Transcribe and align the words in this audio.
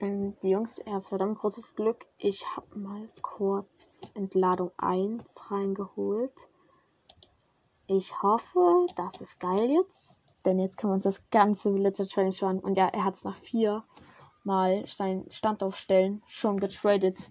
Ähm, 0.00 0.36
Die 0.42 0.50
Jungs, 0.50 0.78
ihr 0.78 0.92
habt 0.92 1.08
verdammt 1.08 1.38
großes 1.38 1.74
Glück. 1.74 2.06
Ich 2.18 2.44
habe 2.54 2.78
mal 2.78 3.08
kurz 3.22 4.12
Entladung 4.14 4.70
1 4.76 5.50
reingeholt. 5.50 6.34
Ich 7.86 8.20
hoffe, 8.22 8.86
das 8.96 9.20
ist 9.20 9.40
geil 9.40 9.70
jetzt. 9.70 10.20
Denn 10.44 10.58
jetzt 10.58 10.76
können 10.76 10.92
wir 10.92 10.96
uns 10.96 11.04
das 11.04 11.28
ganze 11.30 11.72
Villager 11.74 12.06
Training 12.06 12.32
schauen. 12.32 12.58
Und 12.60 12.76
ja, 12.76 12.88
er 12.88 13.04
hat 13.04 13.14
es 13.14 13.24
nach 13.24 13.36
vier 13.36 13.84
Mal 14.44 14.86
seinen 14.86 15.30
Stand 15.30 15.62
aufstellen 15.62 16.22
schon 16.26 16.58
getradet. 16.60 17.30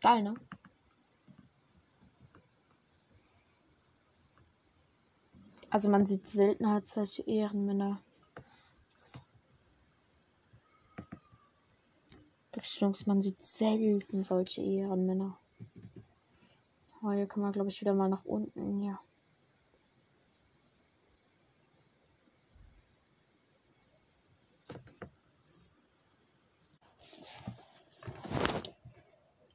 Geil, 0.00 0.22
ne? 0.22 0.34
Also 5.70 5.88
man 5.88 6.06
sieht 6.06 6.26
selten 6.26 6.68
halt 6.68 6.86
solche 6.86 7.22
Ehrenmänner. 7.22 8.00
Jungs, 12.80 13.06
man 13.06 13.22
sieht 13.22 13.40
selten 13.40 14.22
solche 14.22 14.60
Ehrenmänner. 14.60 15.38
Oh, 17.02 17.10
hier 17.10 17.26
können 17.26 17.46
wir, 17.46 17.52
glaube 17.52 17.68
ich, 17.68 17.80
wieder 17.80 17.94
mal 17.94 18.08
nach 18.08 18.24
unten. 18.24 18.82
Ja. 18.82 19.00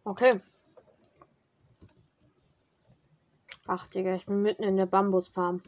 Okay. 0.04 0.42
Ach, 3.68 3.88
Digga, 3.88 4.16
ich 4.16 4.26
bin 4.26 4.42
mitten 4.42 4.64
in 4.64 4.78
der 4.78 4.88
Bambusfarm. 4.88 5.62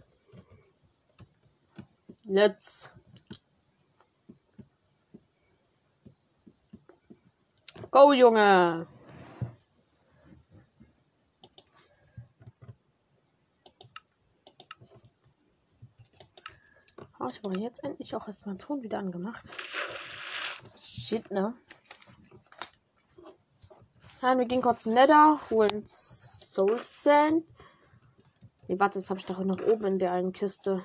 Let's. 2.25 2.89
Go, 7.91 8.13
Junge! 8.13 8.87
Oh, 17.19 17.27
ich 17.29 17.41
brauche 17.41 17.59
jetzt 17.59 17.83
endlich 17.83 18.15
auch 18.15 18.27
erstmal 18.27 18.57
Ton 18.57 18.83
wieder 18.83 18.99
angemacht. 18.99 19.51
Shit, 20.77 21.29
ne? 21.29 21.53
Nein, 24.21 24.39
wir 24.39 24.45
gehen 24.45 24.61
kurz 24.61 24.85
Nether, 24.85 25.39
holen 25.49 25.85
Soul 25.85 26.81
Sand. 26.81 27.53
Nee, 28.67 28.79
warte, 28.79 28.99
das 28.99 29.09
habe 29.09 29.19
ich 29.19 29.25
doch 29.25 29.39
noch 29.39 29.61
oben 29.61 29.85
in 29.85 29.99
der 29.99 30.13
einen 30.13 30.33
Kiste. 30.33 30.83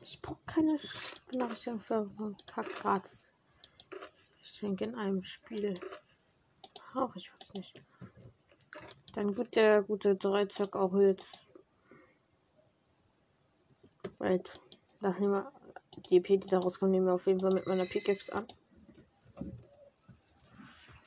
Ich 0.00 0.20
brauche 0.20 0.40
keine 0.46 0.78
Benachrichtigung 1.30 1.80
für 1.80 2.10
Kack 2.52 2.68
gratis. 2.80 3.32
Geschenk 4.38 4.80
in 4.80 4.94
einem 4.96 5.22
Spiel. 5.22 5.78
Auch 6.94 7.14
ich 7.14 7.32
weiß 7.32 7.54
nicht. 7.54 7.82
Dann 9.14 9.34
gut 9.34 9.54
der 9.54 9.82
gute 9.82 10.16
Dreizack 10.16 10.74
auch 10.74 10.94
jetzt. 10.94 11.46
Wait. 14.18 14.60
Lass 15.00 15.18
nehmen 15.18 15.32
wir 15.32 15.52
die 16.08 16.16
EP, 16.16 16.26
die 16.26 16.40
daraus 16.40 16.78
kommt, 16.78 16.92
nehmen 16.92 17.06
wir 17.06 17.14
auf 17.14 17.26
jeden 17.26 17.40
Fall 17.40 17.52
mit 17.52 17.66
meiner 17.66 17.86
Pickaxe 17.86 18.34
an. 18.34 18.46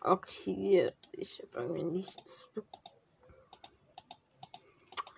Okay, 0.02 0.92
ich 1.12 1.42
habe 1.42 1.68
irgendwie 1.68 1.84
nichts. 1.84 2.50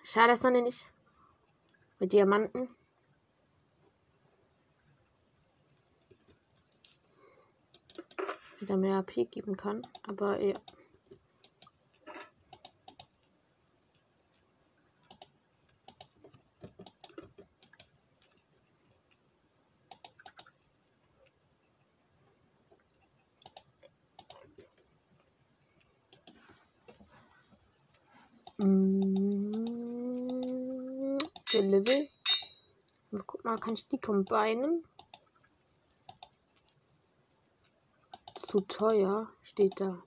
Schade, 0.02 0.28
dass 0.28 0.42
man 0.42 0.62
nicht 0.62 0.86
mit 1.98 2.12
Diamanten. 2.12 2.75
Wieder 8.60 8.76
mehr 8.76 8.96
AP 8.96 9.30
geben 9.30 9.56
kann. 9.56 9.82
Aber 10.06 10.40
ja. 10.40 10.54
Mm, 28.58 29.36
Level. 31.52 32.08
Guck 33.26 33.44
mal, 33.44 33.58
kann 33.58 33.74
ich 33.74 33.86
die 33.88 33.98
combinen? 33.98 34.82
Zu 38.56 38.62
teuer 38.68 39.28
steht 39.42 39.78
da. 39.78 40.02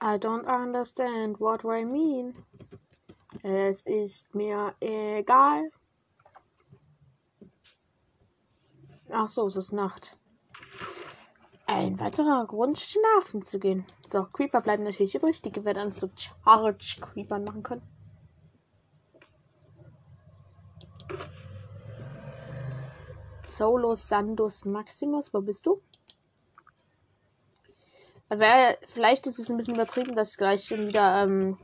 I 0.00 0.16
don't 0.16 0.46
understand 0.46 1.40
what 1.40 1.64
I 1.64 1.84
mean. 1.84 2.34
Es 3.42 3.84
ist 3.84 4.32
mir 4.32 4.76
egal. 4.78 5.72
Ach 9.10 9.28
so, 9.28 9.48
es 9.48 9.56
ist 9.56 9.72
Nacht. 9.72 10.16
Ein 11.66 11.98
weiterer 11.98 12.46
Grund, 12.46 12.78
schlafen 12.78 13.42
zu 13.42 13.58
gehen. 13.58 13.84
So, 14.06 14.22
Creeper 14.26 14.60
bleiben 14.60 14.84
natürlich 14.84 15.16
übrig, 15.16 15.42
die 15.42 15.52
wir 15.52 15.74
dann 15.74 15.90
zu 15.90 16.12
Charge 16.14 17.00
Creepern 17.00 17.42
machen 17.42 17.64
können. 17.64 17.95
Solo 23.56 23.94
Sandus 23.94 24.66
Maximus, 24.66 25.32
wo 25.32 25.40
bist 25.40 25.64
du? 25.64 25.80
Wär, 28.28 28.76
vielleicht 28.86 29.26
ist 29.26 29.38
es 29.38 29.48
ein 29.48 29.56
bisschen 29.56 29.76
übertrieben, 29.76 30.14
dass 30.14 30.32
ich 30.32 30.36
gleich 30.36 30.64
schon 30.64 30.86
wieder, 30.86 31.22
ähm, 31.22 31.56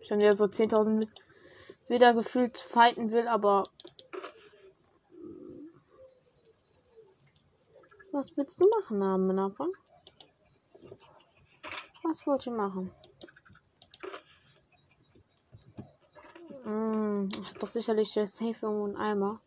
schon 0.00 0.20
wieder 0.20 0.32
so 0.32 0.46
10.000 0.46 1.06
wieder 1.86 2.14
gefühlt 2.14 2.58
fighten 2.58 3.10
will, 3.10 3.28
aber 3.28 3.64
was 8.12 8.34
willst 8.38 8.58
du 8.58 8.70
machen, 8.70 9.00
Namenapper? 9.00 9.66
Was 12.04 12.26
wollt 12.26 12.46
ihr 12.46 12.52
machen? 12.52 12.90
Hm, 16.68 17.30
ich 17.32 17.48
hab 17.48 17.58
doch 17.60 17.68
sicherlich 17.68 18.12
safe 18.12 18.44
irgendwo 18.44 18.84
einen 18.84 18.96
Eimer. 18.96 19.40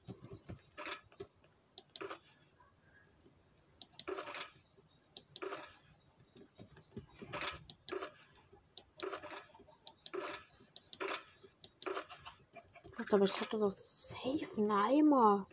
Gott, 13.11 13.13
aber 13.13 13.25
ich 13.25 13.41
hatte 13.41 13.59
doch 13.59 13.71
safe 13.71 14.47
einen 14.57 14.71
Eimer. 14.71 15.47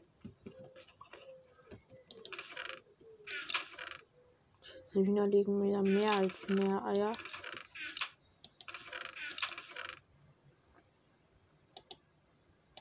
Diese 4.80 5.00
Hühner 5.04 5.26
legen 5.26 5.64
ja 5.64 5.82
mehr 5.82 6.12
als 6.12 6.48
mehr 6.48 6.84
Eier. 6.84 7.12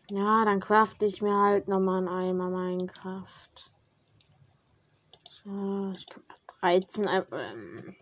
Ja, 0.10 0.46
dann 0.46 0.60
crafte 0.60 1.06
ich 1.06 1.22
mir 1.22 1.36
halt 1.36 1.68
nochmal 1.68 1.98
einen 1.98 2.08
Eimer 2.08 2.50
Minecraft. 2.50 3.72
So, 5.44 5.92
ich 5.98 6.06
kann 6.06 6.24
13 6.60 7.08
Eimer. 7.08 7.26
Ähm. 7.32 7.96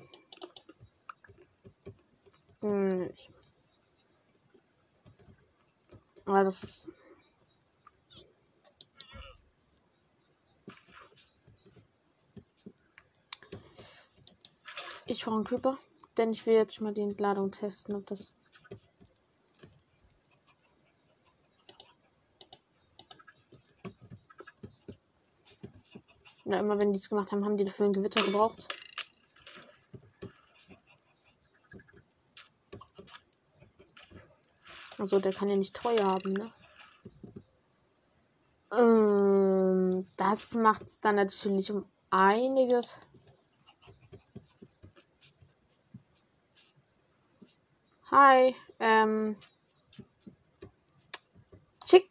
Hm. 2.61 3.09
Aber 6.25 6.43
das 6.43 6.63
ist. 6.63 6.87
Ich 15.07 15.23
brauche 15.23 15.35
einen 15.35 15.43
Creeper, 15.43 15.77
denn 16.17 16.31
ich 16.31 16.45
will 16.47 16.55
jetzt 16.55 16.81
mal 16.81 16.93
die 16.93 17.01
Entladung 17.01 17.51
testen, 17.51 17.95
ob 17.95 18.07
das. 18.07 18.33
Ja, 26.43 26.59
immer 26.59 26.79
wenn 26.79 26.91
die 26.91 26.99
es 26.99 27.09
gemacht 27.09 27.31
haben, 27.31 27.45
haben 27.45 27.57
die 27.57 27.65
dafür 27.65 27.85
ein 27.85 27.93
Gewitter 27.93 28.23
gebraucht. 28.23 28.67
Also 34.97 35.19
der 35.19 35.33
kann 35.33 35.49
ja 35.49 35.57
nicht 35.57 35.75
teuer 35.75 36.05
haben, 36.05 36.33
ne? 36.33 36.53
Ähm, 38.71 40.05
das 40.17 40.53
macht 40.53 40.83
es 40.83 40.99
dann 40.99 41.15
natürlich 41.15 41.71
um 41.71 41.85
einiges. 42.09 42.99
Hi, 48.11 48.55
ähm. 48.79 49.35
Chick. 51.85 52.09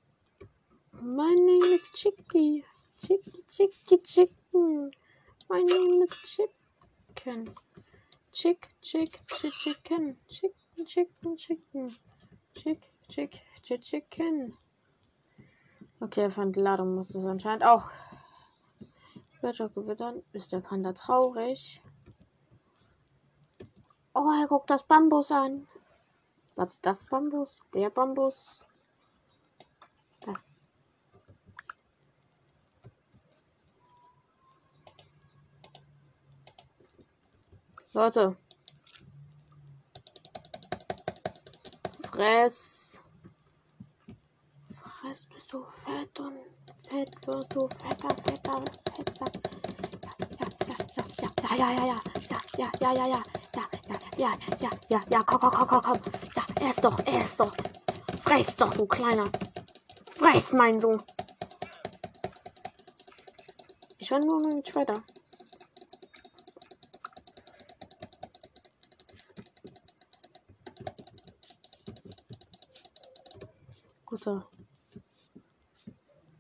My 1.01 1.35
name 1.35 1.75
is 1.75 1.91
Chicky. 1.93 2.65
Chicky, 2.99 3.45
Chicky, 3.49 4.03
Chicken. 4.03 4.91
My 5.49 5.63
name 5.63 6.03
is 6.03 6.19
Chicken. 6.23 7.51
Chick, 8.33 8.69
chick, 8.83 9.21
chick, 9.29 9.53
chicken. 9.53 10.19
Chicken, 10.29 10.87
chicken, 10.87 11.37
chicken. 11.37 11.97
Chick, 12.57 12.89
chick, 13.09 13.43
chick, 13.63 13.81
chicken. 13.83 14.57
Okay, 16.01 16.31
von 16.31 16.53
Ladung 16.53 16.95
muss 16.95 17.15
es 17.15 17.25
anscheinend 17.25 17.65
auch. 17.65 17.91
Wirtschaft 19.41 19.75
gewittern. 19.75 20.23
Ist 20.33 20.53
der 20.53 20.61
Panda 20.61 20.93
traurig? 20.93 21.83
Oh, 24.15 24.31
er 24.41 24.47
guckt 24.47 24.71
das 24.71 24.85
Bambus 24.85 25.31
an. 25.33 25.67
Was 26.55 26.81
das 26.81 27.05
Bambus? 27.07 27.65
Der 27.75 27.91
Bambus? 27.91 28.65
Das. 30.21 30.45
Leute. 37.93 38.37
Fress. 42.15 43.01
Fress, 45.01 45.27
bist 45.27 45.53
du 45.53 45.65
fett 45.85 46.21
und 46.21 46.39
fett 46.79 47.27
wirst 47.27 47.57
du 47.57 47.67
fetter, 47.67 48.15
fetter, 48.23 48.63
fetter. 48.95 49.33
Ja, 51.59 51.73
ja, 51.73 51.85
ja, 51.85 52.01
ja, 52.31 52.41
ja, 52.57 52.71
ja, 52.81 52.93
ja, 52.93 53.07
ja, 53.07 53.07
ja, 53.07 53.23
ja, 53.57 53.63
ja, 54.17 54.31
ja, 54.61 54.71
ja, 54.89 55.01
ja, 55.11 55.23
komm, 55.25 55.41
komm, 55.41 55.51
komm, 55.51 55.67
komm, 55.67 55.83
komm. 55.83 56.01
Ja, 56.37 56.69
ess 56.69 56.77
doch, 56.77 56.99
ess 57.05 57.37
doch. 57.37 57.53
Fress 58.23 58.55
doch, 58.55 58.73
du 58.75 58.87
Kleiner. 58.87 59.29
Fress, 60.07 60.53
mein 60.53 60.79
Sohn. 60.79 61.03
Ich 63.99 64.09
will 64.13 64.21
nur 64.21 64.41
nicht 64.55 64.73
weiter. 64.77 65.03
Guter 74.25 74.49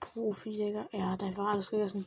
Profi-Jäger. 0.00 0.88
Er 0.92 1.10
hat 1.10 1.22
einfach 1.22 1.48
alles 1.48 1.70
gegessen. 1.70 2.06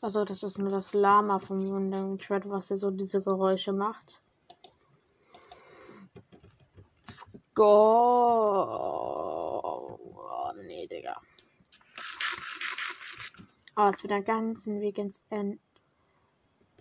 Also, 0.00 0.24
das 0.24 0.42
ist 0.42 0.58
nur 0.58 0.70
das 0.70 0.94
Lama 0.94 1.38
von 1.38 1.90
dem 1.90 2.18
Thread, 2.18 2.48
was 2.48 2.70
er 2.70 2.78
so 2.78 2.90
diese 2.90 3.22
Geräusche 3.22 3.74
macht. 3.74 4.22
Score. 7.06 7.60
Oh, 9.62 10.52
nee, 10.66 10.86
Digga. 10.86 11.20
Oh, 13.76 13.90
es 13.92 14.02
wird 14.02 14.14
einen 14.14 14.24
ganzen 14.24 14.80
Weg 14.80 14.96
ins 14.96 15.22
End. 15.28 15.60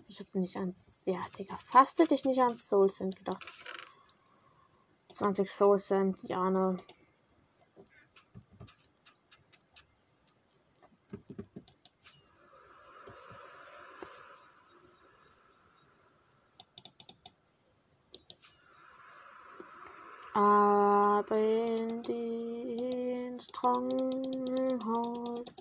Ich 0.07 0.21
hab 0.21 0.33
nicht 0.35 0.55
ans. 0.55 1.03
Ja, 1.05 1.25
Digga. 1.37 1.59
Fast 1.65 1.99
hätte 1.99 2.13
ich 2.13 2.23
nicht 2.23 2.39
ans 2.39 2.65
Soul 2.65 2.89
Sand 2.89 3.17
gedacht. 3.17 3.45
20 5.13 5.51
Soul 5.51 5.77
Sand, 5.77 6.17
ja, 6.23 6.49
ne. 6.49 6.77
Ab 20.41 21.29
in 21.31 22.01
den 22.03 23.37
Stronghold. 23.41 25.51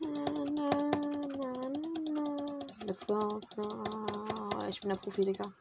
Na, 0.00 0.24
na, 0.56 0.70
na, 1.36 1.52
na. 2.08 2.24
Let's 2.86 3.04
go. 3.06 3.18
Oh, 3.58 4.64
ich 4.66 4.80
bin 4.80 4.88
der 4.88 4.93
Profi, 5.04 5.20
Digga. 5.20 5.52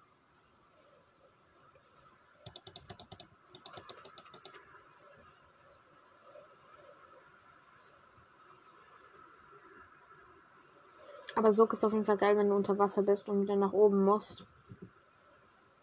Aber 11.36 11.52
so 11.52 11.66
ist 11.66 11.84
auf 11.84 11.92
jeden 11.92 12.06
Fall 12.06 12.18
geil, 12.18 12.38
wenn 12.38 12.48
du 12.48 12.56
unter 12.56 12.80
Wasser 12.80 13.02
bist 13.02 13.28
und 13.28 13.42
wieder 13.42 13.58
nach 13.58 13.74
oben 13.74 14.06
musst. 14.06 14.46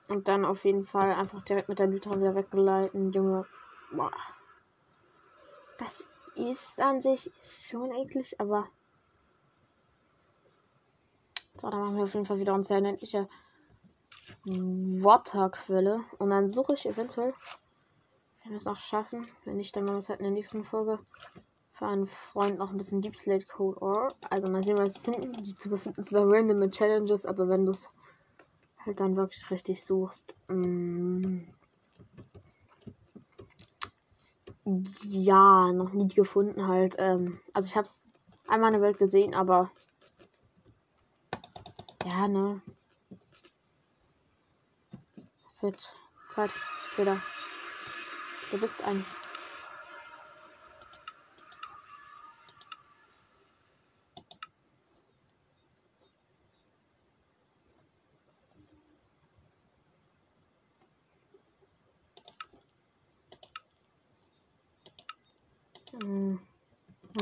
Und 0.09 0.27
dann 0.27 0.47
auf 0.47 0.65
jeden 0.65 0.87
Fall 0.87 1.13
einfach 1.13 1.45
direkt 1.45 1.69
mit 1.69 1.79
der 1.79 1.87
Lytra 1.87 2.19
wieder 2.19 2.35
weggleiten, 2.35 3.13
Junge. 3.13 3.47
Boah. 3.93 4.13
Das 5.77 6.07
ist 6.35 6.81
an 6.81 7.03
sich 7.03 7.31
schon 7.43 7.93
eklig, 7.93 8.41
aber. 8.41 8.69
So, 11.57 11.69
dann 11.69 11.81
machen 11.81 11.97
wir 11.97 12.05
auf 12.05 12.15
jeden 12.15 12.27
Fall 12.27 12.39
wieder 12.39 12.55
unsere 12.55 12.79
unendliche 12.79 13.29
Waterquelle. 14.45 16.05
Und 16.19 16.31
dann 16.31 16.53
suche 16.53 16.75
ich 16.75 16.87
eventuell, 16.87 17.35
wenn 18.43 18.53
wir 18.53 18.59
es 18.59 18.65
noch 18.65 18.79
schaffen, 18.79 19.27
wenn 19.45 19.57
nicht, 19.57 19.75
dann 19.77 19.85
machen 19.85 19.97
wir 19.97 20.01
es 20.01 20.09
halt 20.09 20.21
in 20.21 20.25
der 20.25 20.33
nächsten 20.33 20.65
Folge 20.65 20.99
für 21.73 21.87
einen 21.87 22.07
Freund 22.07 22.59
noch 22.59 22.71
ein 22.71 22.77
bisschen 22.77 23.01
Deep 23.01 23.17
Slate 23.17 23.47
Code 23.47 23.81
Or. 23.81 24.09
Also 24.29 24.49
mal 24.49 24.63
sehen, 24.63 24.77
was 24.77 24.97
es 24.97 25.05
sind. 25.05 25.47
Die 25.47 25.57
zu 25.57 25.71
befinden 25.71 26.05
zwar 26.05 26.27
random 26.27 26.71
Challenges, 26.71 27.25
aber 27.25 27.49
wenn 27.49 27.65
du 27.65 27.73
es 27.73 27.89
halt 28.85 29.01
dann 29.01 29.17
wirklich 29.17 29.51
richtig 29.51 29.85
suchst. 29.85 30.35
Mm, 30.49 31.45
ja, 35.05 35.73
noch 35.73 35.93
nie 35.93 36.09
gefunden 36.09 36.67
halt. 36.67 36.97
Ähm, 36.99 37.41
also 37.53 37.67
ich 37.67 37.77
habe 37.77 37.87
es 37.87 38.05
einmal 38.47 38.69
in 38.69 38.81
der 38.81 38.83
Welt 38.83 38.99
gesehen, 38.99 39.35
aber 39.35 39.71
ja, 42.05 42.29
ne. 42.29 42.61
Wird 45.61 45.95
Zeit 46.29 46.53
für 46.95 47.05
Du 48.51 48.59
bist 48.59 48.83
ein 48.83 49.05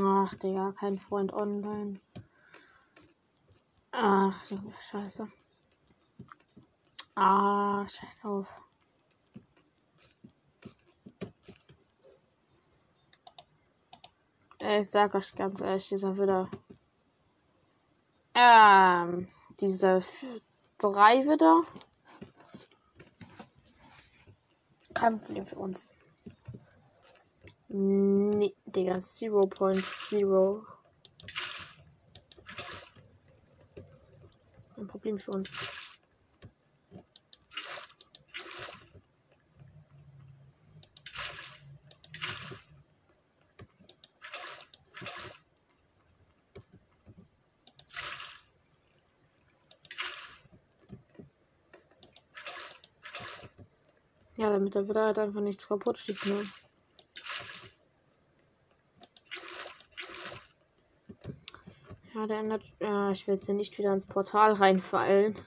Ach, 0.01 0.35
Digga, 0.35 0.73
kein 0.73 0.99
Freund 0.99 1.33
online. 1.33 2.01
Ach, 3.93 4.51
Junge, 4.51 4.75
scheiße. 4.91 5.29
Ah, 7.21 7.85
scheiß 7.89 8.27
auf. 8.27 8.47
Ich 14.61 14.89
sag 14.89 15.17
euch 15.17 15.35
ganz 15.35 15.61
ehrlich, 15.61 15.89
dieser 15.89 16.17
wieder. 16.17 16.49
Ähm, 18.35 19.27
diese 19.61 20.05
drei 20.79 21.25
wieder. 21.25 21.65
Kein 24.95 25.21
Problem 25.21 25.45
für 25.45 25.57
uns. 25.57 25.91
Nee, 27.67 28.55
Digga, 28.65 28.95
0.0. 28.95 30.65
Ein 34.77 34.87
Problem 34.87 35.19
für 35.19 35.33
uns. 35.33 35.53
Damit 54.59 54.75
er 54.75 54.89
wieder 54.89 55.07
halt 55.07 55.19
einfach 55.19 55.41
nichts 55.41 55.69
kaputt 55.69 55.99
schießen. 55.99 56.37
Ne? 56.37 56.45
Ja, 62.15 62.27
der 62.27 62.39
ändert. 62.41 62.65
Ja, 62.81 63.13
ich 63.13 63.27
will 63.27 63.35
jetzt 63.35 63.47
hier 63.47 63.55
nicht 63.55 63.79
wieder 63.79 63.93
ins 63.93 64.07
Portal 64.07 64.55
reinfallen. 64.55 65.39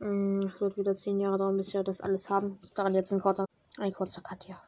Es 0.00 0.60
wird 0.60 0.78
wieder 0.78 0.94
zehn 0.94 1.20
Jahre 1.20 1.38
dauern, 1.38 1.56
bis 1.56 1.74
wir 1.74 1.84
das 1.84 2.00
alles 2.00 2.30
haben. 2.30 2.56
Bis 2.58 2.72
daran 2.72 2.94
jetzt 2.94 3.12
ein 3.12 3.20
kurzer, 3.20 3.44
ein 3.78 3.92
kurzer 3.92 4.22
Cut, 4.22 4.48
ja. 4.48 4.60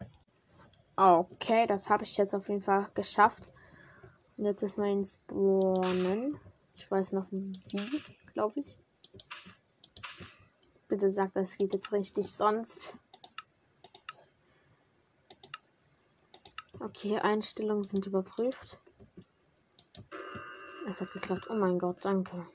Okay, 0.97 1.67
das 1.67 1.89
habe 1.89 2.05
ich 2.05 2.17
jetzt 2.17 2.35
auf 2.35 2.49
jeden 2.49 2.61
Fall 2.61 2.87
geschafft. 2.95 3.49
Und 4.37 4.45
jetzt 4.45 4.63
ist 4.63 4.79
mein 4.79 5.05
Spawnen. 5.05 6.39
Ich 6.81 6.91
weiß 6.91 7.13
noch 7.13 7.31
wie, 7.31 7.53
glaube 8.33 8.59
ich. 8.59 8.79
Bitte 10.89 11.11
sagt, 11.11 11.37
das 11.37 11.59
geht 11.59 11.75
jetzt 11.75 11.93
richtig, 11.93 12.27
sonst. 12.27 12.97
Okay, 16.81 17.19
Einstellungen 17.19 17.83
sind 17.83 18.07
überprüft. 18.07 18.81
Es 20.89 21.03
hat 21.03 21.13
geklappt. 21.13 21.49
Oh 21.51 21.55
mein 21.55 21.79
Gott, 21.79 21.99
danke. 22.03 22.47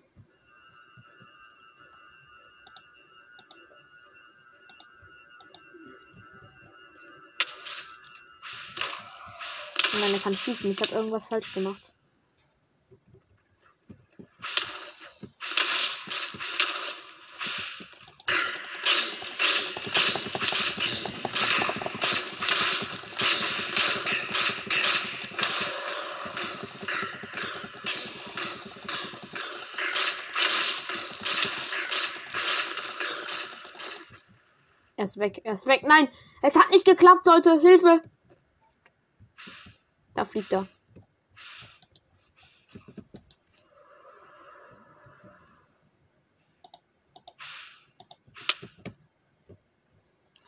Nein, 9.93 10.13
er 10.13 10.19
kann 10.19 10.35
schießen. 10.35 10.71
Ich 10.71 10.81
habe 10.81 10.95
irgendwas 10.95 11.27
falsch 11.27 11.53
gemacht. 11.53 11.93
Ist 35.15 35.19
weg, 35.19 35.41
er 35.43 35.53
ist 35.53 35.65
weg. 35.65 35.83
Nein, 35.83 36.09
es 36.41 36.55
hat 36.55 36.69
nicht 36.71 36.85
geklappt, 36.85 37.25
Leute. 37.25 37.59
Hilfe. 37.61 38.03
Da 40.13 40.25
fliegt 40.25 40.51
er. 40.51 40.67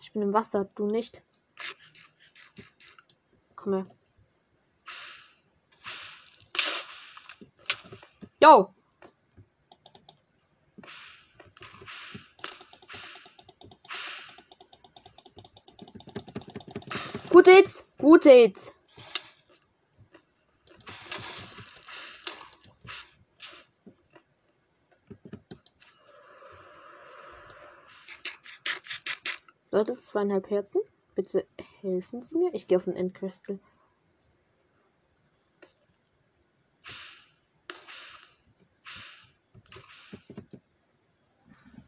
Ich 0.02 0.14
bin 0.14 0.22
im 0.22 0.34
Wasser, 0.34 0.66
du 0.76 0.88
nicht. 0.88 1.22
Komm 3.56 3.74
her. 3.74 3.88
Yo! 8.40 8.76
Gute 17.48 17.60
Hits, 17.60 17.88
gute 17.98 18.30
Hits. 18.30 18.74
Leute, 29.72 29.98
zweieinhalb 30.01 30.50
Herzen. 30.50 30.82
Bitte 31.16 31.48
helfen 31.80 32.22
Sie 32.22 32.38
mir. 32.38 32.54
Ich 32.54 32.68
gehe 32.68 32.77
auf 32.77 32.84
den 32.84 32.98
Endcrystal. 32.98 33.60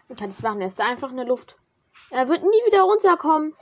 Ich 0.08 0.16
kann 0.16 0.32
es 0.32 0.42
machen. 0.42 0.62
Er 0.62 0.68
ist 0.68 0.80
einfach 0.80 1.10
in 1.10 1.18
der 1.18 1.26
Luft. 1.26 1.58
Er 2.12 2.30
wird 2.30 2.44
nie 2.44 2.48
wieder 2.48 2.84
runterkommen. 2.84 3.54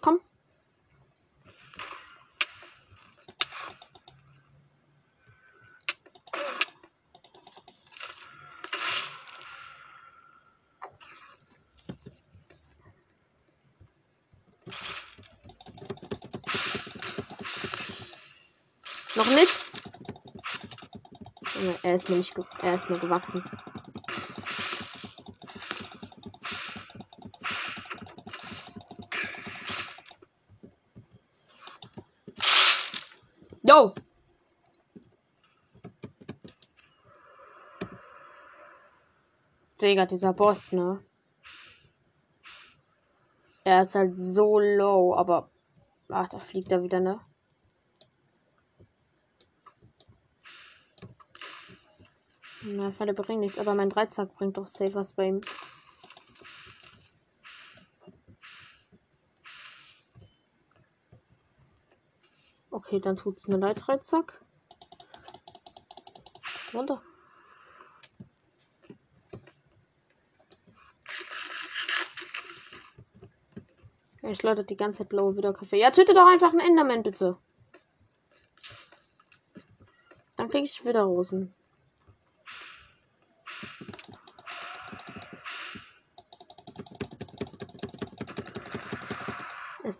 Komm. 0.00 0.20
Noch 19.18 19.26
nicht? 19.30 19.58
Er 21.82 21.96
ist 21.96 22.08
mir 22.08 22.18
nicht, 22.18 22.32
er 22.62 22.74
ist 22.76 22.88
mir 22.88 23.00
gewachsen. 23.00 23.42
Yo! 33.64 33.92
Digga, 39.82 40.06
dieser 40.06 40.32
Boss, 40.32 40.70
ne? 40.70 41.04
Er 43.64 43.82
ist 43.82 43.96
halt 43.96 44.16
so 44.16 44.60
low, 44.60 45.16
aber. 45.16 45.50
Ach, 46.08 46.28
da 46.28 46.38
fliegt 46.38 46.70
er 46.70 46.84
wieder, 46.84 47.00
ne? 47.00 47.18
Na, 52.70 52.92
Pfeile 52.92 53.14
bringen 53.14 53.40
nichts, 53.40 53.58
aber 53.58 53.74
mein 53.74 53.88
Dreizack 53.88 54.34
bringt 54.34 54.58
doch 54.58 54.66
safe 54.66 54.94
was 54.94 55.14
bei 55.14 55.28
ihm. 55.28 55.40
Okay, 62.70 63.00
dann 63.00 63.16
tut's 63.16 63.48
mir 63.48 63.56
leid, 63.56 63.80
Dreizack. 63.86 64.44
Runter. 66.74 67.02
Er 74.20 74.34
schleudert 74.34 74.68
die 74.68 74.76
ganze 74.76 74.98
Zeit 74.98 75.08
blaue 75.08 75.36
Wiederkaffee. 75.36 75.80
Ja, 75.80 75.90
töte 75.90 76.12
doch 76.12 76.26
einfach 76.26 76.50
einen 76.50 76.60
Enderman, 76.60 77.02
bitte. 77.02 77.38
Dann 80.36 80.50
krieg 80.50 80.64
ich 80.64 80.84
wieder 80.84 81.04
Rosen. 81.04 81.54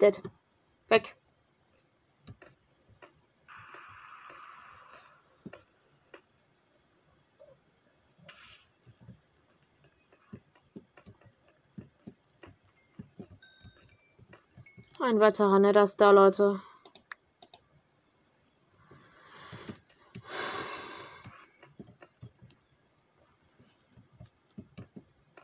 Dead. 0.00 0.22
Weg. 0.88 1.16
Ein 15.00 15.20
weiterer 15.20 15.58
Nether 15.58 15.82
ist 15.82 16.00
da, 16.00 16.10
Leute. 16.10 16.60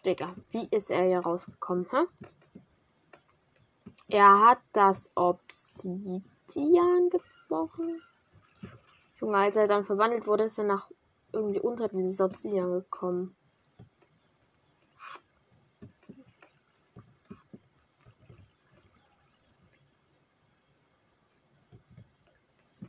Digga, 0.04 0.34
wie 0.50 0.68
ist 0.70 0.90
er 0.90 1.04
hier 1.04 1.20
rausgekommen, 1.20 1.87
hä? 1.90 2.06
Er 4.14 4.38
hat 4.47 4.61
das 4.73 5.11
Obsidian 5.16 7.11
gebrochen. 7.11 8.00
Junge, 9.21 9.37
als 9.37 9.56
er 9.56 9.66
dann 9.66 9.85
verwandelt 9.85 10.28
wurde, 10.28 10.44
ist 10.44 10.56
er 10.56 10.62
nach 10.62 10.88
irgendwie 11.33 11.59
unter 11.59 11.88
dieses 11.88 12.21
Obsidian 12.21 12.71
gekommen. 12.71 13.35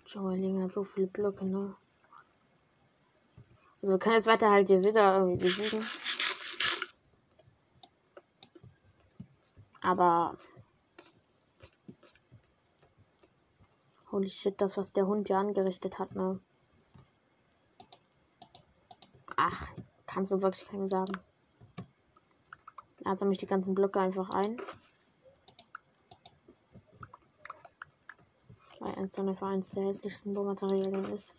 Junge, 0.05 0.35
liegen 0.35 0.61
halt 0.61 0.73
so 0.73 0.83
viele 0.83 1.07
Blöcke, 1.07 1.43
ne? 1.43 1.75
Also 3.81 3.93
wir 3.93 3.99
können 3.99 4.13
jetzt 4.13 4.27
weiter 4.27 4.51
halt 4.51 4.67
hier 4.67 4.83
wieder 4.83 5.17
irgendwie 5.17 5.43
besiegen. 5.43 5.87
Aber. 9.81 10.37
Holy 14.15 14.29
shit, 14.29 14.61
das, 14.61 14.77
was 14.77 14.93
der 14.93 15.07
Hund 15.07 15.27
ja 15.27 15.41
angerichtet 15.41 15.99
hat, 15.99 16.15
ne? 16.15 16.39
Ach, 19.35 19.67
kannst 20.05 20.31
du 20.31 20.41
wirklich 20.41 20.65
keinem 20.65 20.87
sagen. 20.87 21.19
Er 23.03 23.17
sammle 23.17 23.33
ich 23.33 23.39
die 23.39 23.45
ganzen 23.45 23.75
Blöcke 23.75 23.99
einfach 23.99 24.29
ein. 24.29 24.55
Weil 28.79 28.95
eins 28.95 29.11
dann 29.11 29.27
einfach 29.27 29.49
eins 29.49 29.71
der 29.71 29.83
hässlichsten 29.83 30.33
Baumaterialien 30.33 31.11
ist. 31.11 31.35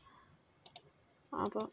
aber. 1.31 1.71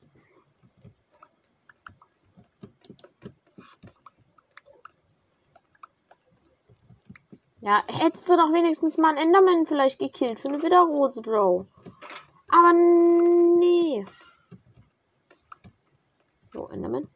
Ja, 7.63 7.82
hättest 7.88 8.29
du 8.29 8.36
doch 8.36 8.51
wenigstens 8.51 8.98
mal 8.98 9.15
einen 9.15 9.29
Enderman 9.29 9.65
vielleicht 9.65 9.98
gekillt 9.98 10.38
für 10.38 10.50
eine 10.50 10.62
Widerrose, 10.62 11.22
Bro. 11.22 11.65
Aber 12.50 12.74
nee. 12.74 14.05
So, 16.51 16.67
Enderman. 16.67 17.08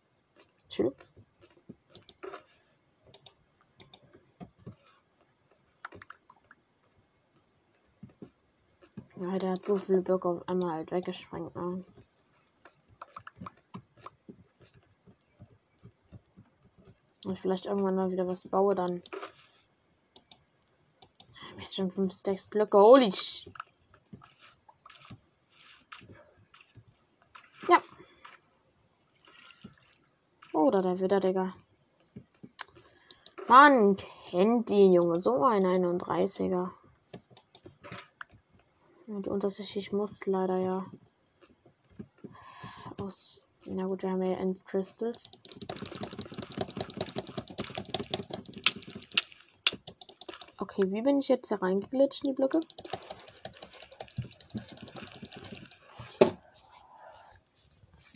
Chill. 0.70 0.96
Ja, 9.18 9.38
der 9.40 9.52
hat 9.52 9.64
so 9.64 9.76
viele 9.76 10.00
Blöcke 10.02 10.30
auf 10.30 10.48
einmal 10.48 10.76
halt 10.76 10.92
weggesprengt. 10.92 11.54
Ne? 11.58 11.84
Und 17.26 17.38
vielleicht 17.38 17.66
irgendwann 17.66 17.96
mal 17.96 18.12
wieder 18.12 18.26
was 18.26 18.48
baue, 18.48 18.76
dann. 18.76 19.04
Ich 21.78 21.80
schon 21.80 21.92
5 21.92 22.12
Stacks 22.12 22.48
Blöcke. 22.48 22.80
Holy 22.80 23.12
sh 23.12 23.48
Ja. 27.70 27.84
Oder 30.54 30.82
der 30.82 31.00
wieder, 31.00 31.20
Digga. 31.20 31.54
Mann, 33.48 33.98
kennt 34.26 34.70
die 34.70 34.92
Junge. 34.92 35.22
So 35.22 35.46
ein 35.46 35.62
31er. 35.62 36.72
Ja, 39.06 39.20
die 39.20 39.30
unterste 39.30 39.64
Schicht 39.64 39.94
muss 39.94 40.26
leider 40.26 40.58
ja 40.58 40.84
aus. 43.00 43.44
Na 43.68 43.86
gut, 43.86 44.02
wir 44.02 44.10
haben 44.10 44.24
ja 44.24 44.36
End 44.38 44.66
Crystals. 44.66 45.30
Okay, 50.78 50.92
wie 50.92 51.02
bin 51.02 51.18
ich 51.18 51.28
jetzt 51.28 51.48
hier 51.48 51.60
reingeglitscht 51.60 52.24
in 52.24 52.30
die 52.30 52.36
Blöcke? 52.36 52.60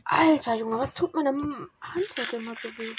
Alter 0.06 0.54
Junge, 0.54 0.78
was 0.78 0.94
tut 0.94 1.16
meine 1.16 1.32
Hand 1.32 2.06
heute 2.20 2.36
immer 2.36 2.54
so 2.54 2.68
weh? 2.78 2.94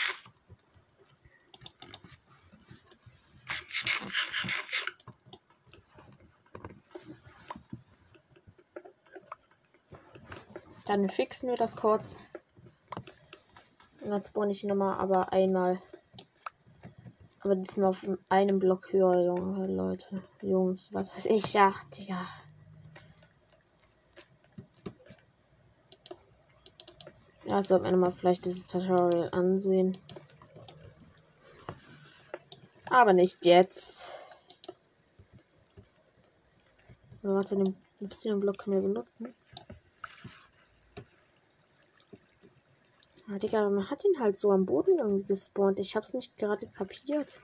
Dann 10.87 11.09
fixen 11.09 11.51
wir 11.51 11.57
das 11.57 11.77
kurz. 11.77 12.17
Und 14.01 14.11
dann 14.11 14.25
spawn 14.25 14.51
ich 14.51 14.65
nochmal, 14.65 14.99
aber 14.99 15.33
einmal. 15.33 15.81
Aber 17.45 17.57
diesmal 17.57 17.91
auf 17.91 18.07
einem 18.29 18.61
Block 18.61 18.93
höher, 18.93 19.25
Junge, 19.25 19.67
Leute. 19.67 20.23
Jungs, 20.43 20.93
was 20.93 21.17
weiß 21.17 21.27
ich, 21.27 21.53
ja, 21.53 21.75
Digga. 21.97 22.29
Ja, 27.45 27.61
sollten 27.61 27.87
wir 27.87 27.91
nochmal 27.91 28.13
vielleicht 28.13 28.45
dieses 28.45 28.67
Tutorial 28.67 29.29
ansehen. 29.33 29.99
Aber 32.89 33.13
nicht 33.13 33.45
jetzt. 33.45 34.21
Oder 37.25 37.35
warte, 37.35 37.57
den, 37.57 37.77
den 38.01 38.41
Block 38.41 38.59
können 38.59 38.77
wir 38.77 38.89
benutzen. 38.89 39.35
Ja, 43.33 43.39
Digga, 43.39 43.71
man 43.71 43.89
hat 43.89 44.05
ihn 44.05 44.21
halt 44.21 44.37
so 44.37 44.51
am 44.51 44.67
Boden 44.67 44.99
irgendwie 44.99 45.25
gespawnt. 45.25 45.79
Ich 45.79 45.97
hab's 45.97 46.13
nicht 46.13 46.37
gerade 46.37 46.67
kapiert. 46.67 47.41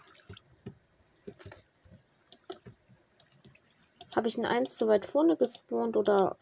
Habe 4.14 4.28
ich 4.28 4.36
ihn 4.36 4.44
eins 4.44 4.76
zu 4.76 4.86
weit 4.86 5.06
vorne 5.06 5.38
gespawnt 5.38 5.96
oder. 5.96 6.36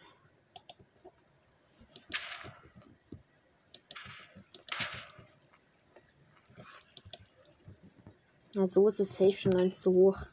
Na, 8.55 8.67
so 8.67 8.89
ist 8.89 8.99
es 8.99 9.15
safe 9.15 9.31
schon 9.31 9.55
eins 9.55 9.81
zu 9.81 9.93
hoch. 9.93 10.27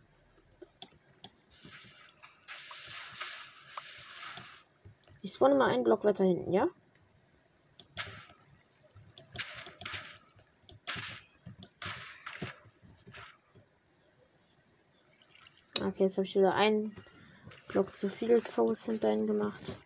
Ich 5.22 5.34
spawne 5.34 5.54
mal 5.54 5.70
einen 5.70 5.84
Block 5.84 6.04
weiter 6.04 6.24
hinten, 6.24 6.52
ja? 6.52 6.68
Okay, 15.94 16.06
jetzt 16.06 16.18
habe 16.18 16.26
ich 16.26 16.34
wieder 16.34 16.56
einen 16.56 16.96
Block 17.68 17.96
zu 17.96 18.10
viel 18.10 18.40
Souls 18.40 18.86
hinterhin 18.86 19.28
gemacht. 19.28 19.78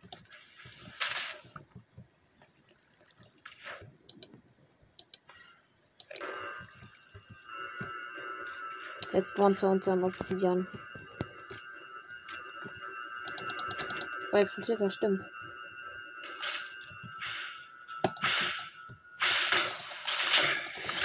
Jetzt 9.11 9.31
spawnt 9.31 9.61
er 9.63 9.71
unter 9.71 9.91
dem 9.91 10.05
Obsidian. 10.05 10.65
Oh, 14.31 14.37
explodiert 14.37 14.79
das 14.79 14.93
stimmt. 14.93 15.29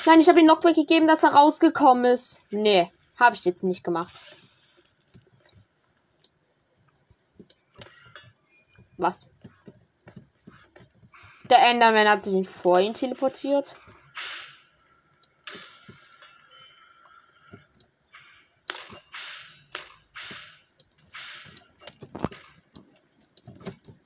Nein, 0.07 0.21
ich 0.21 0.29
habe 0.29 0.39
ihm 0.39 0.47
Knockback 0.47 0.77
gegeben, 0.77 1.09
dass 1.09 1.25
er 1.25 1.31
rausgekommen 1.31 2.05
ist. 2.05 2.39
Nee, 2.51 2.93
habe 3.19 3.35
ich 3.35 3.45
jetzt 3.45 3.65
nicht 3.65 3.83
gemacht. 3.83 4.32
Was? 9.03 9.27
Der 11.51 11.59
Enderman 11.69 12.09
hat 12.09 12.23
sich 12.23 12.49
vor 12.49 12.79
ihn 12.79 12.95
teleportiert. 12.95 13.77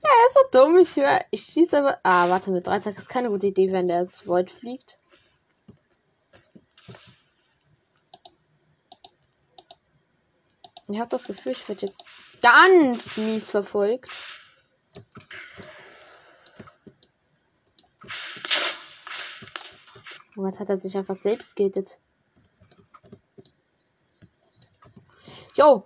Ja, 0.02 0.10
er 0.10 0.26
ist 0.26 0.34
so 0.34 0.40
dumm. 0.50 0.78
Ich, 0.78 0.96
ich 1.30 1.42
schieße 1.42 1.78
aber. 1.78 2.00
Ah, 2.02 2.30
warte, 2.30 2.50
mit 2.50 2.66
Dreizack 2.66 2.96
ist 2.96 3.08
keine 3.08 3.28
gute 3.28 3.48
Idee, 3.48 3.70
wenn 3.72 3.88
der 3.88 4.00
ins 4.00 4.26
Void 4.26 4.50
fliegt. 4.50 4.98
Ich 10.88 10.98
habe 10.98 11.10
das 11.10 11.26
Gefühl, 11.26 11.52
ich 11.52 11.68
werde 11.68 11.92
ganz 12.40 13.16
mies 13.16 13.50
verfolgt. 13.50 14.16
Was 20.36 20.60
hat 20.60 20.68
er 20.68 20.76
sich 20.76 20.96
einfach 20.96 21.16
selbst 21.16 21.56
gehittet? 21.56 21.98
Jo! 25.54 25.84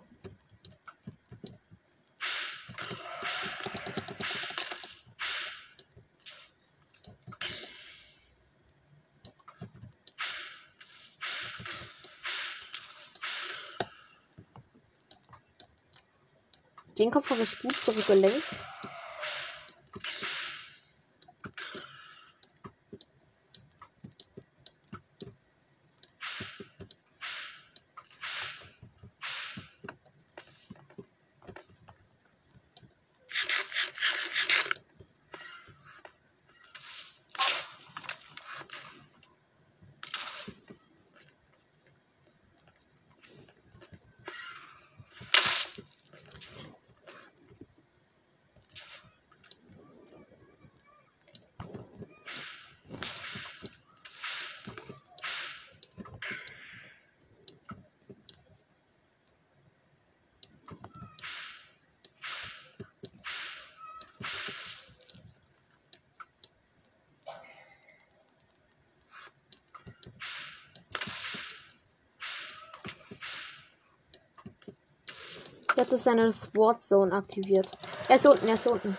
Den 16.99 17.11
Kopf 17.11 17.31
habe 17.31 17.42
ich 17.42 17.59
gut 17.59 17.81
zurückgelenkt. 17.81 18.61
Jetzt 75.81 75.93
ist 75.95 76.05
seine 76.05 76.31
Sport 76.31 76.83
Zone 76.83 77.11
aktiviert. 77.11 77.66
Er 78.07 78.16
ist 78.16 78.27
unten, 78.27 78.47
er 78.47 78.53
ist 78.53 78.66
unten. 78.66 78.95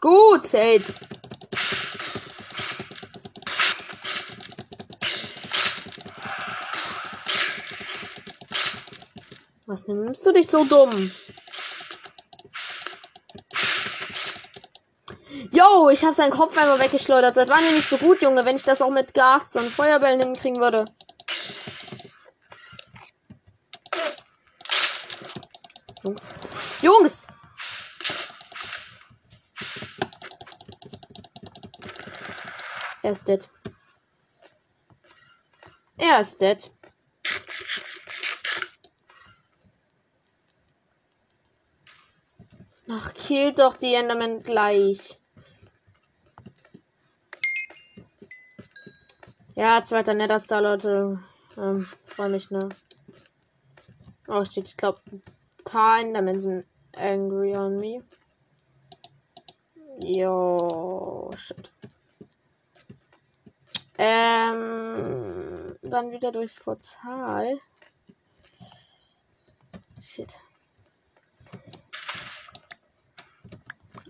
Gut, 0.00 0.42
Tate. 0.42 0.82
Was 9.66 9.86
nimmst 9.86 10.26
du 10.26 10.32
dich 10.32 10.48
so 10.48 10.64
dumm? 10.64 11.12
Yo, 15.52 15.90
ich 15.90 16.02
habe 16.02 16.12
seinen 16.12 16.32
Kopf 16.32 16.58
einmal 16.58 16.80
weggeschleudert. 16.80 17.36
Seit 17.36 17.48
wann 17.48 17.64
bin 17.64 17.76
ich 17.76 17.86
so 17.86 17.98
gut, 17.98 18.20
Junge, 18.20 18.44
wenn 18.44 18.56
ich 18.56 18.64
das 18.64 18.82
auch 18.82 18.90
mit 18.90 19.14
Gas 19.14 19.54
und 19.54 19.70
Feuerbällen 19.70 20.20
hinkriegen 20.20 20.60
würde. 20.60 20.86
Jungs. 26.08 26.28
Jungs! 26.80 27.26
Er 33.02 33.12
ist 33.12 33.28
dead. 33.28 33.48
Er 35.98 36.20
ist 36.20 36.40
dead. 36.40 36.70
Ach, 42.90 43.12
killt 43.12 43.58
doch 43.58 43.74
die 43.74 43.94
Enderman 43.94 44.42
gleich. 44.42 45.18
Ja, 49.54 49.82
zweiter 49.82 50.14
Netterstar, 50.14 50.62
Leute. 50.62 51.22
Ähm, 51.56 51.86
freue 52.04 52.30
mich, 52.30 52.50
ne? 52.50 52.70
Oh, 54.26 54.44
shit, 54.44 54.68
ich 54.68 54.76
glaube, 54.76 55.00
Endermen 55.74 56.40
sind 56.40 56.66
angry 56.94 57.56
on 57.56 57.78
me. 57.78 58.02
Jo, 60.00 61.30
shit. 61.36 61.72
Ähm, 63.98 65.76
dann 65.82 66.12
wieder 66.12 66.30
durchs 66.30 66.60
Portal. 66.60 67.58
Shit. 70.00 70.40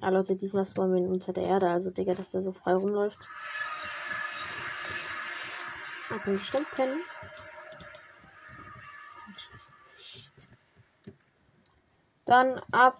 Ah, 0.00 0.10
Leute, 0.10 0.36
diesmal 0.36 0.64
spawnen 0.64 1.04
wir 1.04 1.10
unter 1.10 1.32
der 1.32 1.44
Erde. 1.44 1.70
Also, 1.70 1.90
Digga, 1.90 2.14
dass 2.14 2.32
der 2.32 2.42
so 2.42 2.52
frei 2.52 2.74
rumläuft. 2.74 3.28
Ich 6.14 6.22
bestimmt 6.22 6.70
pennen. 6.72 7.00
nicht. 10.28 10.48
Dann 12.28 12.60
ab 12.72 12.98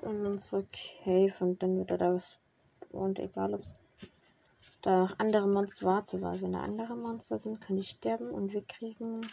in 0.00 0.24
unsere 0.24 0.64
Cave 1.04 1.34
und 1.40 1.62
dann 1.62 1.78
wieder 1.78 1.98
das. 1.98 2.38
Und 2.90 3.18
egal, 3.18 3.52
ob 3.52 3.60
da 4.80 5.00
noch 5.00 5.18
andere 5.18 5.46
Monster 5.46 5.84
warte, 5.84 6.22
weil 6.22 6.40
wenn 6.40 6.54
da 6.54 6.60
andere 6.62 6.96
Monster 6.96 7.38
sind, 7.38 7.60
kann 7.60 7.76
ich 7.76 7.90
sterben 7.90 8.30
und 8.30 8.50
wir 8.54 8.62
kriegen 8.62 9.30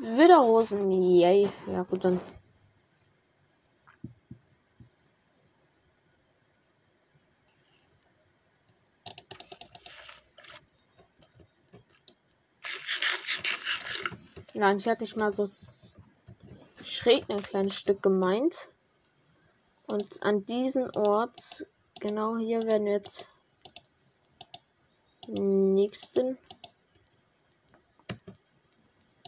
Widderrosen. 0.00 0.90
Yay. 0.90 1.48
Ja, 1.68 1.84
gut, 1.84 2.04
dann. 2.04 2.20
Ja, 14.58 14.74
ich 14.74 14.88
hatte 14.88 15.04
ich 15.04 15.14
mal 15.14 15.30
so 15.30 15.48
schräg 16.82 17.30
ein 17.30 17.44
kleines 17.44 17.76
Stück 17.76 18.02
gemeint. 18.02 18.70
Und 19.86 20.20
an 20.24 20.44
diesem 20.46 20.90
Ort, 20.96 21.64
genau 22.00 22.36
hier, 22.38 22.64
werden 22.64 22.86
wir 22.86 22.94
jetzt 22.94 23.28
nächsten 25.28 26.38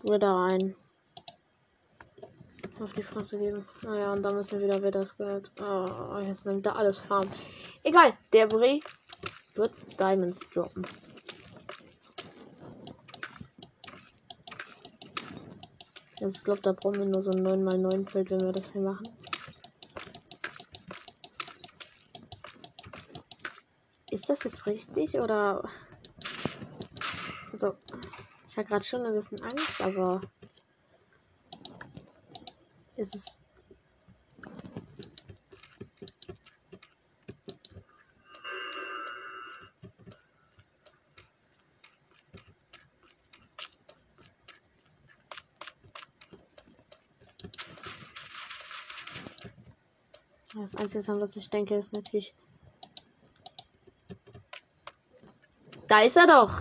wieder 0.03 0.33
rein. 0.33 0.75
Auf 2.81 2.93
die 2.95 3.05
Fresse 3.05 3.39
geben. 3.39 3.65
Naja, 3.83 4.13
und 4.13 4.25
dann 4.25 4.35
müssen 4.35 4.59
wir 4.59 4.67
wieder 4.67 4.79
wieder 4.79 4.91
das 4.91 5.17
Geld. 5.17 5.53
Oh, 5.61 6.19
jetzt 6.27 6.45
nimmt 6.45 6.67
er 6.67 6.75
alles 6.75 6.99
Farm. 6.99 7.31
Egal, 7.85 8.15
der 8.33 8.49
Brie 8.49 8.83
wird 9.55 9.73
Diamonds 9.97 10.41
droppen. 10.53 10.89
Also 16.23 16.37
ich 16.37 16.45
glaube, 16.45 16.61
da 16.61 16.73
brauchen 16.73 16.99
wir 16.99 17.07
nur 17.07 17.23
so 17.23 17.31
ein 17.31 17.47
9x9 17.47 18.09
Feld, 18.09 18.31
wenn 18.31 18.41
wir 18.41 18.53
das 18.53 18.73
hier 18.73 18.83
machen. 18.83 19.09
Ist 24.11 24.29
das 24.29 24.45
jetzt 24.45 24.67
richtig 24.67 25.19
oder? 25.19 25.67
Also, 27.53 27.75
ich 28.47 28.57
habe 28.59 28.69
gerade 28.69 28.85
schon 28.85 29.03
ein 29.07 29.15
bisschen 29.15 29.41
Angst, 29.43 29.81
aber 29.81 30.21
ist 32.97 33.15
es. 33.15 33.41
Das 50.61 50.77
Einzige, 50.77 51.19
was 51.19 51.37
ich 51.37 51.49
denke, 51.49 51.75
ist 51.75 51.95
natürlich. 51.95 52.35
Da 55.89 56.03
ist 56.03 56.19
er 56.19 56.27
doch. 56.27 56.61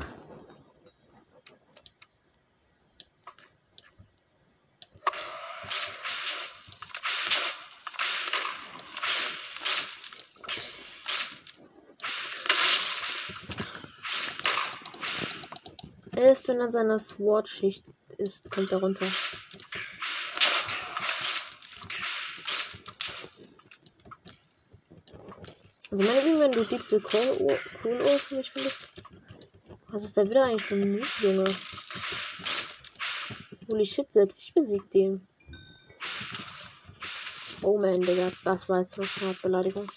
Erst 16.16 16.48
wenn 16.48 16.62
er 16.62 16.72
seiner 16.72 17.00
SWAT-Schicht 17.00 17.84
ist, 18.18 18.50
kommt 18.50 18.72
er 18.72 18.80
runter. 18.80 19.08
Also 26.00 26.14
meine 26.14 26.26
Lieben, 26.26 26.40
wenn 26.40 26.52
du 26.54 26.64
diebste 26.64 27.02
Kohlohr 27.02 27.58
für 27.58 28.36
mich 28.36 28.52
findest. 28.52 28.88
Was 29.90 30.06
ist 30.06 30.16
da 30.16 30.26
wieder 30.26 30.46
eigentlich 30.46 30.64
für 30.64 30.76
ein 30.76 30.94
Mut, 30.94 31.10
Junge? 31.20 31.44
Holy 33.68 33.86
shit, 33.86 34.10
selbst 34.10 34.40
ich 34.40 34.54
besieg 34.54 34.90
den. 34.92 35.28
Oh 37.62 37.78
man, 37.78 38.00
Digga, 38.00 38.32
das 38.46 38.70
war 38.70 38.80
jetzt 38.80 38.98
noch 38.98 39.22
eine 39.22 39.34
Beleidigung. 39.34 39.92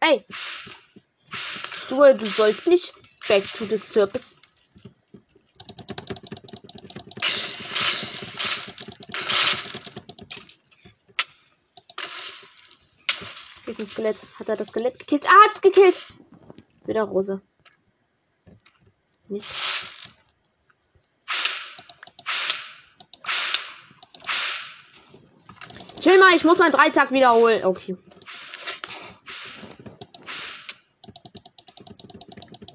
Ey! 0.00 0.24
Du, 1.90 1.96
du 2.14 2.26
sollst 2.26 2.66
nicht 2.66 2.94
back 3.28 3.44
to 3.52 3.66
the 3.66 3.76
surface. 3.76 4.36
Hier 13.68 13.78
ist 13.78 13.80
ein 13.80 13.87
Skelett. 13.98 14.22
Hat 14.38 14.48
er 14.48 14.56
das 14.56 14.68
Skelett 14.68 14.96
gekillt? 14.96 15.26
Ah, 15.26 15.44
hat 15.44 15.56
es 15.56 15.60
gekillt! 15.60 16.00
Wieder 16.86 17.02
Rose. 17.02 17.42
Nicht. 19.26 19.48
Chill 26.00 26.16
mal, 26.20 26.36
ich 26.36 26.44
muss 26.44 26.58
meinen 26.58 26.70
Dreizack 26.70 27.10
wiederholen. 27.10 27.64
Okay. 27.64 27.96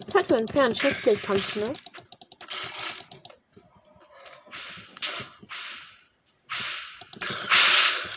Zeit 0.08 0.28
für 0.28 0.36
einen 0.36 0.50
fairen 0.50 0.74
Chestplate-Kampf, 0.74 1.56
ne? 1.56 1.74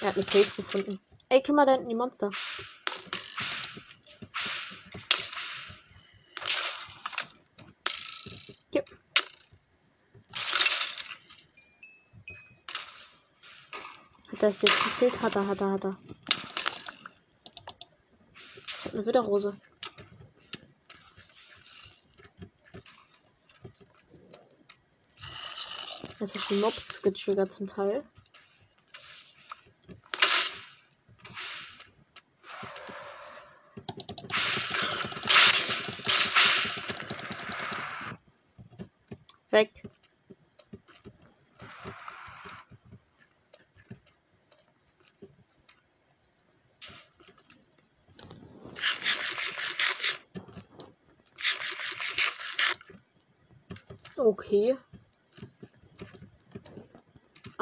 Er 0.00 0.08
hat 0.08 0.16
eine 0.16 0.24
Cave 0.24 0.50
gefunden. 0.56 1.00
Ey, 1.28 1.40
guck 1.40 1.54
mal 1.54 1.66
da 1.66 1.72
hinten 1.72 1.88
die 1.88 1.94
Monster. 1.94 2.30
Das 14.38 14.56
ist 14.56 14.62
jetzt 14.62 14.84
gefehlt. 14.84 15.22
Hat 15.22 15.34
er, 15.34 15.46
hat 15.46 15.60
er, 15.60 15.70
hat 15.72 15.84
er. 15.84 15.96
Ich 18.66 18.84
hab 18.84 18.94
eine 18.94 19.06
Widderrose. 19.06 19.56
Jetzt 26.20 26.34
habe 26.34 26.38
ich 26.38 26.48
die 26.48 26.54
Mobs 26.54 27.02
getriggert 27.02 27.52
zum 27.52 27.66
Teil. 27.66 28.04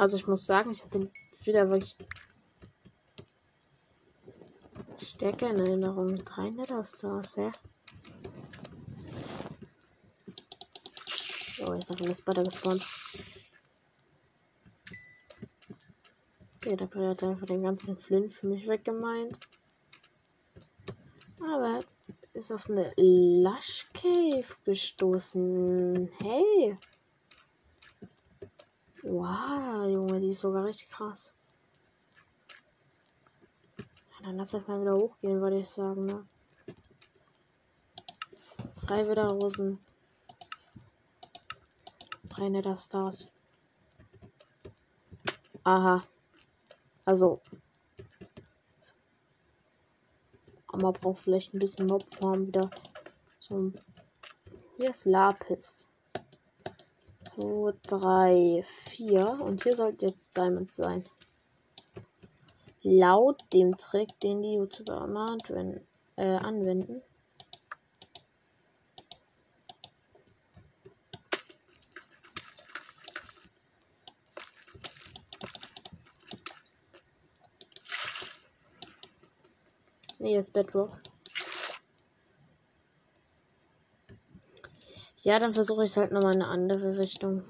Also 0.05 0.17
ich 0.17 0.27
muss 0.27 0.45
sagen, 0.45 0.69
ich 0.69 0.81
habe 0.83 0.91
den 0.91 1.09
wieder 1.45 1.67
wirklich 1.67 1.95
stärker 5.01 5.49
in 5.49 5.57
Erinnerung. 5.57 6.23
Drei 6.23 6.51
Netherstars, 6.51 7.35
hä? 7.37 7.51
Oh, 11.65 11.73
jetzt 11.73 11.89
habe 11.89 12.07
ich 12.07 12.17
Spider 12.17 12.43
gespawnt. 12.43 12.87
Okay, 16.57 16.75
der 16.75 16.87
hat 17.09 17.23
einfach 17.23 17.47
den 17.47 17.63
ganzen 17.63 17.97
Flint 17.97 18.31
für 18.35 18.45
mich 18.45 18.67
weggemeint. 18.67 19.39
Aber 21.41 21.83
ist 22.33 22.51
auf 22.51 22.69
eine 22.69 22.93
Lush 22.97 23.87
Cave 23.95 24.55
gestoßen. 24.65 26.11
Hey! 26.21 26.77
Wow, 29.07 29.85
Junge, 29.87 30.19
die 30.19 30.29
ist 30.29 30.39
sogar 30.39 30.65
richtig 30.65 30.89
krass. 30.89 31.31
Dann 34.23 34.37
lass 34.37 34.49
das 34.49 34.65
mal 34.67 34.81
wieder 34.81 34.95
hochgehen, 34.95 35.41
würde 35.41 35.59
ich 35.59 35.69
sagen, 35.69 36.07
ne? 36.07 36.27
Drei 38.87 39.07
Widerrosen. 39.07 39.77
Drei 42.29 42.49
Nether 42.49 42.75
Stars. 42.75 43.31
Aha. 45.63 46.03
Also. 47.05 47.41
Aber 50.65 50.93
braucht 50.93 51.19
vielleicht 51.19 51.53
ein 51.53 51.59
bisschen 51.59 51.85
Mobfarm 51.85 52.47
wieder. 52.47 52.71
So. 53.39 53.71
Hier 54.77 54.89
ist 54.89 55.05
Lapis. 55.05 55.87
2, 57.35 57.73
3, 57.87 58.63
4. 58.65 59.27
Und 59.41 59.63
hier 59.63 59.75
sollten 59.75 60.05
jetzt 60.05 60.35
Diamonds 60.37 60.75
sein. 60.75 61.05
Laut 62.81 63.41
dem 63.51 63.77
Trick, 63.77 64.19
den 64.21 64.41
die 64.41 64.53
YouTuber 64.53 65.03
immer 65.03 65.37
äh, 66.15 66.35
anwenden. 66.37 67.01
Nee, 80.19 80.37
ist 80.37 80.53
Bedrock. 80.53 81.01
Ja, 85.25 85.39
dann 85.39 85.55
versuche 85.55 85.83
ich 85.83 85.89
es 85.89 85.97
halt 85.97 86.11
nochmal 86.11 86.35
in 86.35 86.43
eine 86.43 86.51
andere 86.51 86.99
Richtung. 86.99 87.41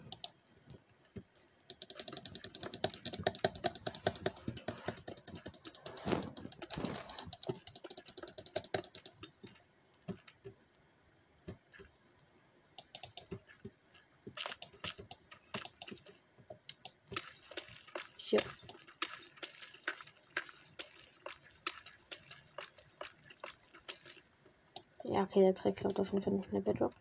Ja, 25.03 25.23
okay, 25.23 25.41
der 25.41 25.53
Trick 25.53 25.75
klappt 25.75 25.99
auf 25.99 26.11
jeden 26.13 26.23
Fall 26.23 26.33
nicht 26.33 26.53
mehr 26.53 26.61
Bedrock. 26.61 26.93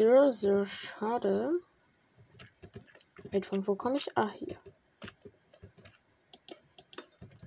Sehr, 0.00 0.30
sehr 0.30 0.64
schade. 0.64 1.60
Wait, 3.24 3.44
von 3.44 3.66
wo 3.66 3.74
komme 3.74 3.98
ich? 3.98 4.16
Ah, 4.16 4.30
hier. 4.30 4.56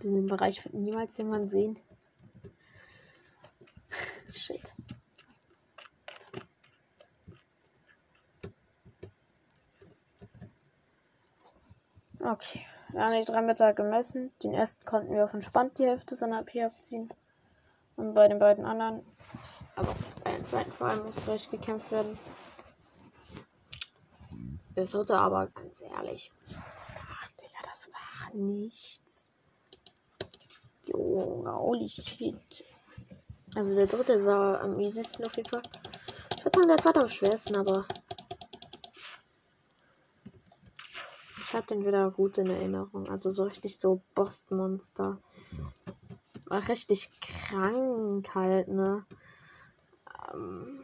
Diesen 0.04 0.28
Bereich 0.28 0.64
wird 0.64 0.76
niemals 0.76 1.18
jemand 1.18 1.50
sehen. 1.50 1.80
Shit. 4.30 4.76
Okay. 12.20 12.68
Wir 12.90 13.02
haben 13.02 13.20
die 13.20 13.26
drei 13.26 13.42
Meter 13.42 13.74
gemessen. 13.74 14.32
Den 14.44 14.54
ersten 14.54 14.86
konnten 14.86 15.16
wir 15.16 15.24
auf 15.24 15.34
entspannt 15.34 15.80
die 15.80 15.88
Hälfte 15.88 16.14
seiner 16.14 16.42
AP 16.42 16.56
abziehen. 16.58 17.12
Und 17.96 18.14
bei 18.14 18.28
den 18.28 18.38
beiden 18.38 18.64
anderen, 18.64 19.04
aber 19.76 19.96
bei 20.24 20.34
dem 20.34 20.46
zweiten 20.46 20.72
vor 20.72 20.90
allem 20.90 21.04
musste 21.06 21.32
recht 21.32 21.50
gekämpft 21.50 21.92
werden. 21.92 22.16
Der 24.76 24.86
dritte 24.86 25.18
aber, 25.18 25.48
ganz 25.48 25.82
ehrlich. 25.82 26.32
Ach, 26.48 27.32
Digga, 27.34 27.60
das 27.64 27.90
war 27.92 28.34
nichts. 28.34 29.34
Junge, 30.86 31.54
holy 31.56 31.88
shit. 31.88 32.66
Also 33.56 33.76
der 33.76 33.86
dritte 33.86 34.26
war 34.26 34.62
am 34.62 34.80
easiesten 34.80 35.26
auf 35.26 35.38
jeden 35.38 35.50
Fall. 35.50 35.62
Ich 36.36 36.44
würde 36.44 36.58
sagen, 36.58 36.68
der 36.68 36.78
zweite 36.78 37.02
am 37.02 37.10
schwersten, 37.10 37.56
aber. 37.56 37.86
Ich 41.42 41.54
hatte 41.54 41.76
den 41.76 41.86
wieder 41.86 42.10
gut 42.10 42.40
in 42.40 42.50
Erinnerung. 42.50 43.08
Also 43.10 43.30
so 43.30 43.44
richtig 43.44 43.80
so 43.80 44.02
Bossmonster. 44.16 45.20
War 46.46 46.68
richtig 46.68 47.12
krank 47.22 48.34
halt, 48.34 48.70
ne? 48.70 49.06
Ähm 50.34 50.84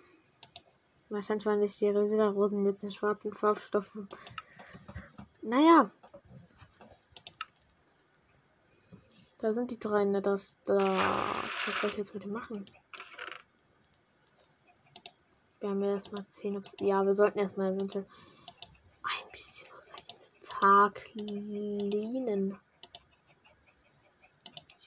Wahrscheinlich 1.10 1.46
waren 1.48 1.60
die 1.60 1.68
wieder 1.68 2.30
Rosen 2.30 2.66
jetzt 2.66 2.84
in 2.84 2.92
schwarzen 2.92 3.34
Farbstoffen. 3.34 4.08
Naja. 5.42 5.90
Da 9.40 9.54
sind 9.54 9.72
die 9.72 9.80
drei, 9.80 10.06
ne? 10.06 10.22
Das, 10.22 10.58
das. 10.66 10.78
Was 11.66 11.80
soll 11.80 11.90
ich 11.90 11.98
jetzt 11.98 12.14
mit 12.14 12.24
dem 12.24 12.32
machen? 12.32 12.66
Wir 15.60 15.70
haben 15.70 15.82
ja 15.82 15.94
erstmal 15.94 16.28
10. 16.28 16.64
Ja, 16.82 17.04
wir 17.06 17.16
sollten 17.16 17.40
erstmal 17.40 17.74
eventuell 17.74 18.06
ein 19.04 19.32
bisschen 19.32 19.68
unser 19.76 19.96
Inventar 19.98 20.92
cleanen. 20.92 22.60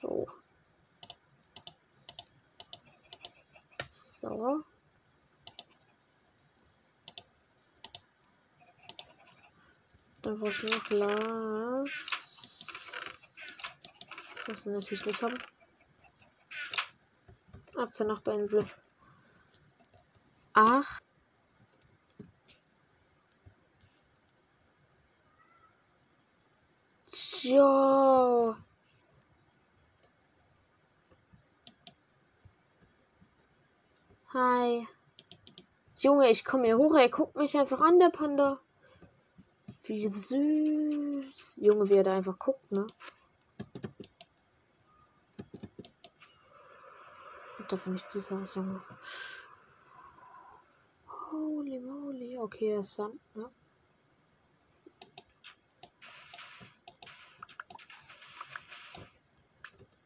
So. 0.00 0.28
So. 3.88 4.64
Dann 10.22 10.38
brauchst 10.38 10.62
du 10.62 10.68
noch 10.68 10.84
Glas. 10.84 12.22
Das 14.46 14.64
wir 14.64 14.72
natürlich 14.72 15.04
nicht 15.04 15.22
haben. 15.22 15.38
Aktie 17.76 18.06
noch 18.06 18.20
Benzel. 18.20 18.68
Ach. 20.54 21.00
Jo. 27.42 28.56
Hi. 34.32 34.86
Junge, 35.96 36.30
ich 36.30 36.44
komme 36.44 36.66
hier 36.66 36.78
hoch. 36.78 36.94
Er 36.94 37.08
guckt 37.08 37.36
mich 37.36 37.56
einfach 37.58 37.80
an, 37.80 37.98
der 37.98 38.10
Panda. 38.10 38.60
Wie 39.84 40.08
süß. 40.08 41.56
Junge, 41.56 41.88
wie 41.88 41.94
er 41.94 42.04
da 42.04 42.14
einfach 42.14 42.38
guckt, 42.38 42.70
ne? 42.70 42.86
Und 47.58 47.72
dafür 47.72 47.92
nicht 47.92 48.06
dieser 48.14 48.40
Haus, 48.40 48.54
Junge. 48.54 48.80
Holy 51.30 51.80
moly. 51.80 52.38
Okay, 52.38 52.72
er 52.72 52.80
ist 52.80 52.94
Sand, 52.94 53.20
ne? 53.34 53.50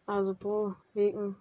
Also, 0.07 0.35
Bro, 0.35 0.77
wegen. 0.95 1.37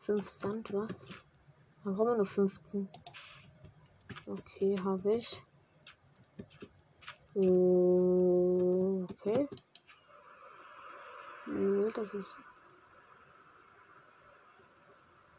Fünf 0.00 0.28
Sand, 0.28 0.72
was? 0.72 1.08
Dann 1.84 1.96
brauchen 1.96 2.08
wir 2.08 2.16
nur 2.16 2.26
15. 2.26 2.88
Okay, 4.26 4.76
habe 4.84 5.14
ich. 5.14 5.42
Oh, 7.34 9.04
okay. 9.10 9.48
Das 11.94 12.14
ist 12.14 12.34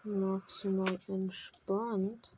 maximal 0.03 0.99
entspannt. 1.07 2.35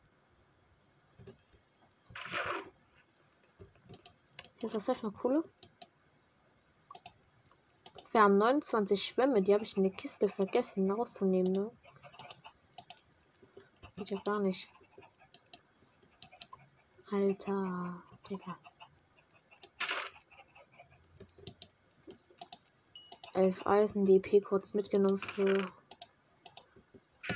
Hier 4.59 4.67
ist 4.67 4.75
das 4.75 4.87
echt 4.87 5.03
eine 5.03 5.11
coole. 5.11 5.43
Wir 8.11 8.23
haben 8.23 8.37
29 8.37 9.03
Schwämme, 9.03 9.41
die 9.41 9.53
habe 9.53 9.63
ich 9.63 9.75
in 9.75 9.83
der 9.83 9.91
Kiste 9.91 10.29
vergessen 10.29 10.89
rauszunehmen, 10.89 11.51
ne? 11.51 11.71
Geht 13.97 14.10
ja 14.10 14.21
gar 14.25 14.39
nicht. 14.39 14.67
Alter, 17.12 18.03
Digga. 18.29 18.58
Elf 23.34 23.65
Eisen, 23.65 24.05
DP 24.05 24.41
kurz 24.41 24.73
mitgenommen 24.73 25.19
für 25.19 25.71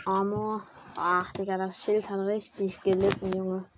Armor. 0.05 0.67
Ach, 0.95 1.31
Digga, 1.31 1.57
das 1.57 1.81
Schild 1.81 2.09
hat 2.09 2.19
richtig 2.25 2.81
gelitten, 2.81 3.31
Junge. 3.31 3.69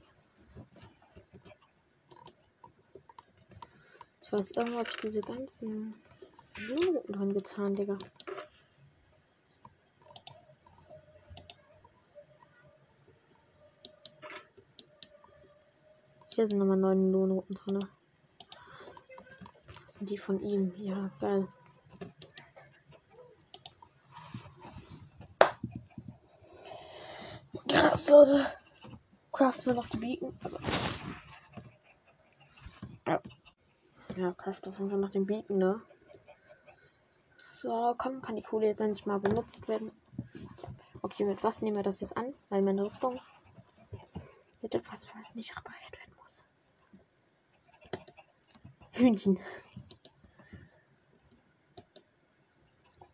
Ich 4.21 4.31
weiß, 4.31 4.51
irgendwo 4.51 4.79
habe 4.79 4.89
ich 4.89 4.95
diese 4.97 5.21
ganzen 5.21 5.93
Blumen 6.55 7.03
drin 7.07 7.33
getan, 7.33 7.75
Digga. 7.75 7.99
Hier 16.33 16.47
sind 16.47 16.59
nochmal 16.59 16.77
neun 16.77 17.11
Lohnroten 17.11 17.55
drin. 17.55 17.85
Das 19.83 19.95
sind 19.95 20.09
die 20.09 20.17
von 20.17 20.41
ihm. 20.41 20.73
Ja, 20.77 21.11
geil. 21.19 21.45
Krass, 27.67 28.09
Leute. 28.09 28.45
Craften 29.33 29.65
wir 29.65 29.73
noch 29.73 29.87
die 29.87 29.97
Beacon. 29.97 30.33
Also. 30.41 30.57
Ja. 33.05 33.21
Ja, 34.15 34.31
craften 34.33 34.71
auf 34.71 34.77
jeden 34.79 34.89
Fall 34.89 34.99
noch 34.99 35.09
den 35.09 35.25
Beacon, 35.25 35.57
ne? 35.57 35.81
So, 37.37 37.93
komm, 37.97 38.21
kann 38.21 38.37
die 38.37 38.41
Kohle 38.41 38.67
jetzt 38.67 38.79
endlich 38.79 39.05
mal 39.05 39.19
benutzt 39.19 39.67
werden. 39.67 39.91
Okay, 41.01 41.25
mit 41.25 41.43
was 41.43 41.61
nehmen 41.61 41.75
wir 41.75 41.83
das 41.83 41.99
jetzt 41.99 42.15
an? 42.15 42.33
Weil 42.49 42.61
meine 42.61 42.85
Rüstung 42.85 43.19
mit 44.61 44.75
etwas, 44.75 45.07
was 45.15 45.35
nicht 45.35 45.55
repariert 45.57 45.91
werden 45.91 46.15
muss. 46.21 46.45
Hühnchen. 49.01 49.39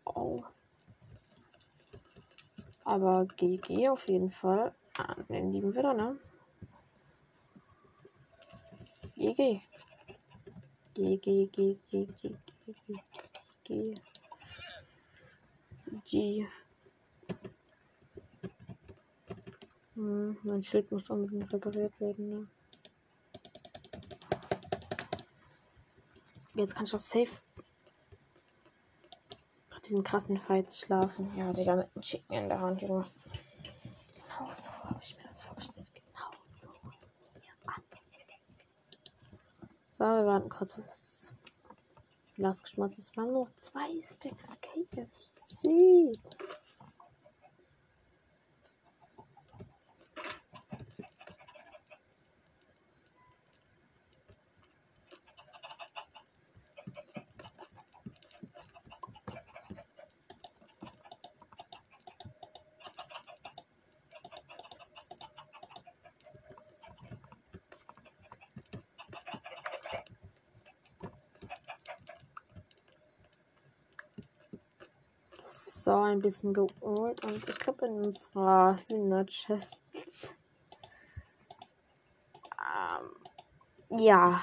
Oh. 0.04 0.42
Aber 2.84 3.26
GG 3.36 3.88
auf 3.88 4.06
jeden 4.08 4.30
Fall. 4.30 4.74
Ah, 4.98 5.14
den 5.28 5.52
lieben 5.52 5.74
wir 5.74 5.82
da, 5.82 5.94
ne? 5.94 6.18
GG, 9.16 9.62
GG, 10.94 11.46
GG, 11.46 11.78
GG, 11.90 12.36
GG. 13.64 13.94
G. 16.04 16.46
Hm, 19.94 20.36
mein 20.42 20.62
Schild 20.62 20.90
muss 20.92 21.08
unbedingt 21.10 21.52
repariert 21.52 21.98
werden, 22.00 22.28
ne? 22.28 22.48
Jetzt 26.58 26.74
kann 26.74 26.86
ich 26.86 26.94
auch 26.94 26.98
safe 26.98 27.40
nach 29.70 29.78
diesen 29.78 30.02
krassen 30.02 30.36
Fights 30.38 30.80
schlafen. 30.80 31.30
Ja, 31.36 31.52
Digga, 31.52 31.76
mit 31.76 31.86
einem 31.94 32.02
Chicken 32.02 32.36
in 32.36 32.48
der 32.48 32.60
Hand, 32.60 32.82
Junge. 32.82 33.06
Genau 34.16 34.52
so 34.52 34.70
habe 34.72 34.98
ich 35.00 35.16
mir 35.16 35.22
das 35.22 35.42
vorgestellt. 35.42 35.88
Genau 35.94 36.30
so. 36.46 36.66
So, 39.92 40.04
wir 40.04 40.26
warten 40.26 40.48
kurz, 40.48 40.76
was 40.78 40.86
das 40.86 41.32
Glas 42.34 42.60
geschmolzen 42.60 42.98
ist. 42.98 43.10
Es 43.10 43.16
waren 43.16 43.32
nur 43.32 43.46
zwei 43.54 44.02
Stacks 44.02 44.60
KFC. 44.60 46.18
So, 75.88 76.04
ein 76.18 76.22
bisschen 76.22 76.52
geholt 76.52 77.24
und 77.24 77.48
ich 77.48 77.58
glaube 77.58 77.86
in 77.86 78.04
unserer 78.04 78.76
Hühnerchest. 78.88 79.80
Ähm, 82.60 84.00
ja. 84.00 84.40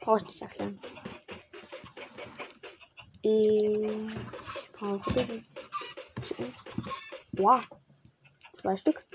Brauche 0.00 0.18
ich 0.18 0.24
nicht 0.24 0.42
erklären. 0.42 0.80
Ich 3.22 4.72
brauche 4.72 5.44
Chickens. 6.22 6.64
Wow. 7.32 7.64
Zwei 8.52 8.76
Stück. 8.76 9.06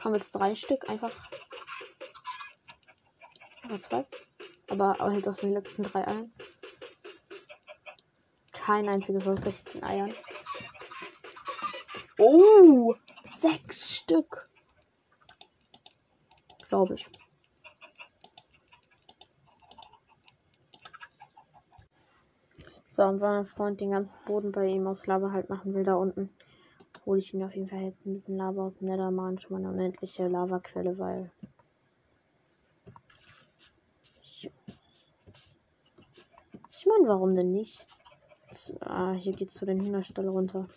Kommen 0.00 0.14
jetzt 0.14 0.32
drei 0.32 0.54
Stück 0.54 0.88
einfach. 0.88 1.12
Oder 3.66 3.80
zwei. 3.80 4.06
Aber 4.68 4.96
hält 5.10 5.28
aus 5.28 5.38
den 5.38 5.52
letzten 5.52 5.82
drei 5.82 6.06
ein 6.06 6.32
kein 8.64 8.88
einziges 8.88 9.28
aus 9.28 9.42
16 9.42 9.84
Eiern. 9.84 10.14
Oh, 12.16 12.94
sechs 13.22 13.94
Stück. 13.94 14.48
Glaube 16.70 16.94
ich. 16.94 17.06
So, 22.88 23.02
und 23.02 23.20
wenn 23.20 23.28
mein 23.28 23.44
Freund 23.44 23.80
den 23.82 23.90
ganzen 23.90 24.16
Boden 24.24 24.50
bei 24.50 24.66
ihm 24.66 24.86
aus 24.86 25.06
Lava 25.06 25.32
halt 25.32 25.50
machen 25.50 25.74
will, 25.74 25.84
da 25.84 25.96
unten, 25.96 26.30
hole 27.04 27.18
ich 27.18 27.34
ihn 27.34 27.44
auf 27.44 27.54
jeden 27.54 27.68
Fall 27.68 27.82
jetzt 27.82 28.06
ein 28.06 28.14
bisschen 28.14 28.38
Lava 28.38 28.68
aus 28.68 28.78
dem 28.78 28.88
Netherman, 28.88 29.38
schon 29.38 29.52
mal 29.52 29.58
eine 29.58 29.76
unendliche 29.76 30.26
Lavaquelle, 30.26 30.96
weil. 30.98 31.30
Ich, 34.22 34.50
ich 36.70 36.86
meine, 36.86 37.08
warum 37.08 37.36
denn 37.36 37.52
nicht? 37.52 37.88
Ah, 38.80 39.12
hier 39.12 39.32
geht's 39.32 39.54
zu 39.54 39.66
den 39.66 39.80
Hühnerstall 39.80 40.28
runter. 40.28 40.68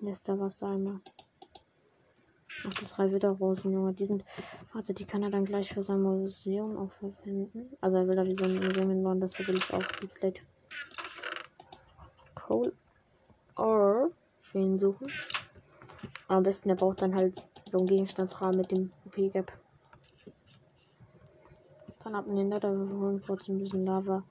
Hier 0.00 0.10
ist 0.10 0.26
der 0.26 0.40
Wassereimer. 0.40 1.00
Ach, 2.66 2.74
die 2.74 2.86
drei 2.86 3.12
Witterrosen, 3.12 3.72
Junge. 3.72 3.92
Die 3.92 4.06
sind. 4.06 4.24
Warte, 4.72 4.94
die 4.94 5.04
kann 5.04 5.22
er 5.22 5.30
dann 5.30 5.44
gleich 5.44 5.72
für 5.72 5.82
sein 5.82 6.02
Museum 6.02 6.76
auch 6.76 6.92
verwenden. 6.94 7.76
Also 7.80 7.98
er 7.98 8.08
will 8.08 8.16
da 8.16 8.26
wie 8.26 8.34
so 8.34 8.44
ein 8.44 8.56
Museum 8.56 8.90
hinbauen, 8.90 9.20
das 9.20 9.38
will 9.38 9.56
ich 9.56 9.72
auch. 9.72 9.86
Deep 10.00 10.12
Slate. 10.12 10.40
Coal 12.34 12.72
Or 13.56 14.10
für 14.40 14.58
ihn 14.58 14.76
suchen. 14.76 15.06
Am 16.26 16.42
besten, 16.42 16.70
er 16.70 16.76
braucht 16.76 17.02
dann 17.02 17.14
halt 17.14 17.46
so 17.72 17.78
ein 17.78 17.86
Gegenstandsrahmen 17.86 18.58
mit 18.58 18.70
dem 18.70 18.92
OP-Gap. 19.06 19.50
Dann 22.04 22.14
ab 22.14 22.26
in 22.26 22.36
den 22.36 22.48
Nether 22.50 22.68
holen 22.68 23.22
kurz 23.26 23.48
ein 23.48 23.58
bisschen 23.58 23.86
Lava. 23.86 24.22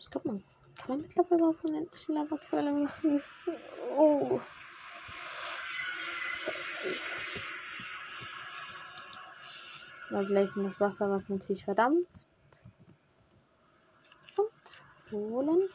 Ich 0.00 0.10
glaube, 0.10 0.28
man 0.28 0.44
kann 0.76 0.88
man 0.88 1.02
mittlerweile 1.02 1.44
auch 1.46 1.64
eine 1.64 1.86
Lava-Quelle 2.08 2.72
machen. 2.72 3.22
Oh. 3.96 4.40
Hässlich. 6.46 7.00
Da 10.10 10.24
vielleicht 10.24 10.56
das 10.56 10.80
Wasser, 10.80 11.10
was 11.10 11.28
natürlich 11.28 11.64
verdampft. 11.64 12.26
Und 14.36 15.12
holen. 15.12 15.68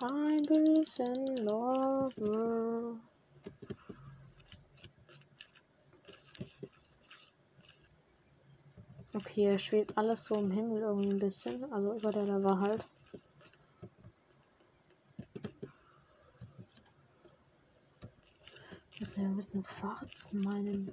Ein 0.00 0.42
bisschen 0.42 1.36
Lava. 1.36 2.98
Okay, 9.14 9.58
schwebt 9.58 9.98
alles 9.98 10.24
so 10.24 10.36
im 10.36 10.50
Himmel 10.50 10.80
irgendwie 10.80 11.10
ein 11.10 11.18
bisschen. 11.18 11.70
Also 11.72 11.94
über 11.94 12.10
der 12.12 12.24
Lava 12.24 12.58
halt. 12.58 12.86
Muss 18.98 19.16
ja 19.16 19.24
ein 19.24 19.36
bisschen 19.36 19.62
Quarz 19.62 20.32
meinen. 20.32 20.92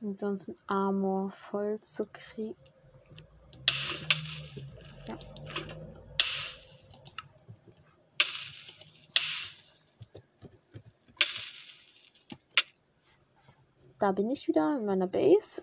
Um 0.00 0.16
sonst 0.16 0.52
Armor 0.66 1.30
voll 1.30 1.80
zu 1.80 2.06
kriegen. 2.12 2.56
Da 13.98 14.12
bin 14.12 14.30
ich 14.30 14.46
wieder 14.46 14.76
in 14.78 14.86
meiner 14.86 15.08
Base. 15.08 15.62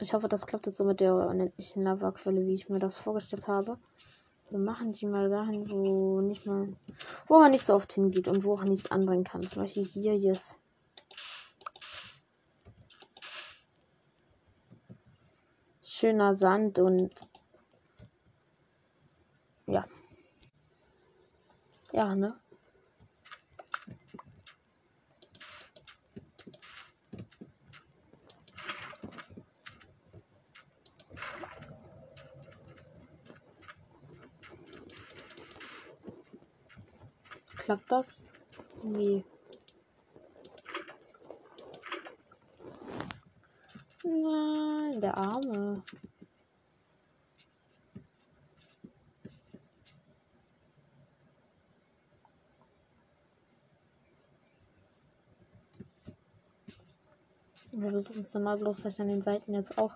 Ich 0.00 0.12
hoffe, 0.12 0.28
das 0.28 0.46
klappt 0.46 0.66
jetzt 0.66 0.76
so 0.76 0.84
mit 0.84 1.00
der 1.00 1.14
unendlichen 1.14 1.82
Lava-Quelle, 1.82 2.46
wie 2.46 2.54
ich 2.54 2.68
mir 2.68 2.78
das 2.78 2.94
vorgestellt 2.94 3.48
habe. 3.48 3.78
Wir 4.50 4.58
machen 4.58 4.92
die 4.92 5.06
mal 5.06 5.28
dahin, 5.28 5.68
wo 5.70 6.20
nicht 6.20 6.46
mal, 6.46 6.76
wo 7.26 7.38
man 7.40 7.50
nicht 7.50 7.64
so 7.64 7.74
oft 7.74 7.92
hingeht 7.92 8.28
und 8.28 8.44
wo 8.44 8.56
man 8.56 8.68
nichts 8.68 8.90
anbringen 8.90 9.24
kann. 9.24 9.46
Zum 9.46 9.62
Beispiel 9.62 9.84
hier 9.84 10.16
jetzt. 10.16 10.60
Schöner 15.82 16.34
Sand 16.34 16.78
und 16.78 17.12
ja. 19.66 19.84
Ja, 21.92 22.14
ne? 22.14 22.38
Klappt 37.64 37.90
das? 37.90 38.26
Nee. 38.82 39.24
Nein, 44.02 45.00
der 45.00 45.16
Arme. 45.16 45.82
Wir 57.72 57.90
versuchen 57.90 58.20
es 58.20 58.34
mal 58.34 58.58
bloß, 58.58 58.82
dass 58.82 58.92
ich 58.92 59.00
an 59.00 59.08
den 59.08 59.22
Seiten 59.22 59.54
jetzt 59.54 59.78
auch 59.78 59.94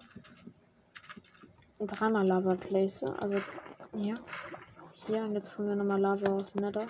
dreimal 1.79 2.27
Lava 2.27 2.55
place. 2.55 3.03
Also 3.03 3.43
hier. 3.95 4.15
Hier 5.07 5.23
und 5.23 5.35
jetzt 5.35 5.59
holen 5.59 5.69
wir 5.69 5.77
nochmal 5.77 6.01
Lava 6.01 6.33
aus 6.33 6.55
Nether. 6.55 6.87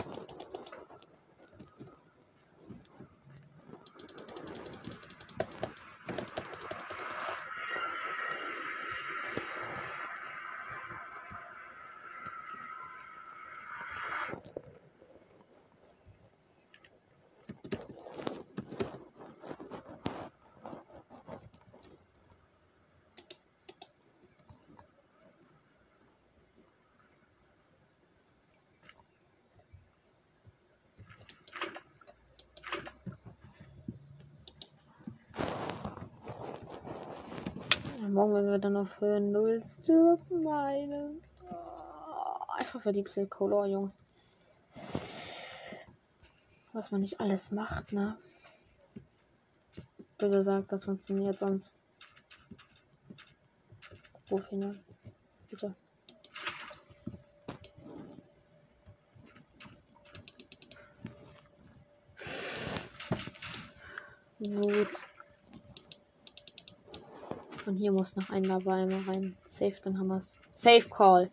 Morgen, 38.13 38.35
wenn 38.35 38.51
wir 38.51 38.59
dann 38.59 38.77
auf 38.77 39.01
Höhe 39.01 39.21
0 39.21 39.63
stirben. 39.63 40.47
Oh, 40.47 41.21
einfach 42.57 42.81
für 42.81 42.93
die 42.93 43.05
Color, 43.27 43.67
Jungs. 43.67 43.99
Was 46.73 46.91
man 46.91 47.03
nicht 47.03 47.21
alles 47.21 47.51
macht, 47.51 47.93
ne? 47.93 48.17
Bitte 50.17 50.43
sagt, 50.43 50.73
das 50.73 50.85
funktioniert 50.85 51.39
sonst. 51.39 51.77
Wofür, 54.29 54.59
ne? 54.59 54.79
Bitte. 55.51 55.75
Wut. 64.39 65.09
Und 67.69 67.77
hier 67.77 67.93
muss 67.93 68.16
noch 68.16 68.31
ein 68.31 68.45
Lava 68.45 68.77
rein. 68.77 69.37
Safe, 69.45 69.75
dann 69.83 69.99
haben 69.99 70.07
wir's. 70.07 70.35
Safe 70.53 70.89
Call. 70.89 71.31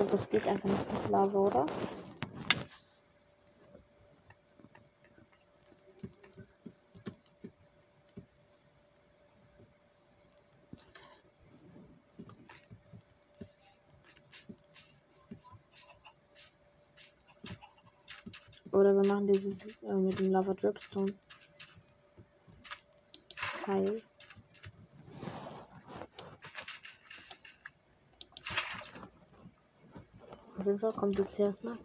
Und 0.00 0.10
das 0.10 0.30
geht 0.30 0.46
einfach 0.46 0.68
nicht 0.68 0.92
mit 0.94 1.10
Lava, 1.10 1.38
oder? 1.38 1.66
Oder 18.72 18.94
wir 18.94 19.06
machen 19.06 19.26
dieses 19.26 19.66
äh, 19.66 19.92
mit 19.92 20.18
dem 20.18 20.30
Lava 20.32 20.54
Dripstone 20.54 21.12
Teil. 23.66 24.02
Fall 30.78 30.92
kommt 30.92 31.18
jetzt 31.18 31.38
erstmal 31.38 31.78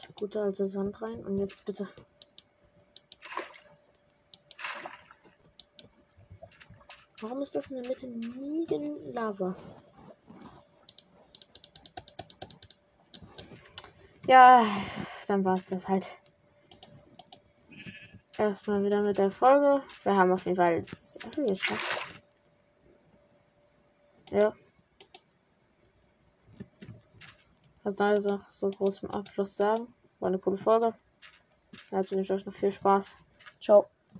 die 0.00 0.12
gute 0.14 0.42
alte 0.42 0.66
Sand 0.66 1.00
rein 1.00 1.24
und 1.24 1.38
jetzt 1.38 1.64
bitte. 1.64 1.88
Warum 7.20 7.42
ist 7.42 7.54
das 7.54 7.66
in 7.66 7.82
der 7.82 7.88
Mitte 7.88 8.06
nie 8.06 8.66
genügend 8.66 9.14
Lava? 9.14 9.56
Ja, 14.26 14.64
dann 15.26 15.44
war 15.44 15.56
es 15.56 15.64
das 15.64 15.88
halt. 15.88 16.16
Erstmal 18.36 18.84
wieder 18.84 19.02
mit 19.02 19.18
der 19.18 19.32
Folge. 19.32 19.82
Wir 20.04 20.16
haben 20.16 20.30
auf 20.30 20.44
jeden 20.44 20.56
Fall 20.56 20.76
jetzt 20.76 21.18
geschafft. 21.34 22.04
Ja. 24.30 24.52
Was 27.88 28.02
also 28.02 28.38
so 28.50 28.68
groß 28.68 29.04
im 29.04 29.10
Abschluss 29.12 29.56
sagen? 29.56 29.86
War 30.20 30.28
eine 30.28 30.38
coole 30.38 30.58
Folge. 30.58 30.92
Dazu 31.90 32.16
wünsche 32.16 32.34
ich 32.34 32.40
euch 32.40 32.44
noch 32.44 32.52
viel 32.52 32.70
Spaß. 32.70 33.16
Ciao. 33.62 33.88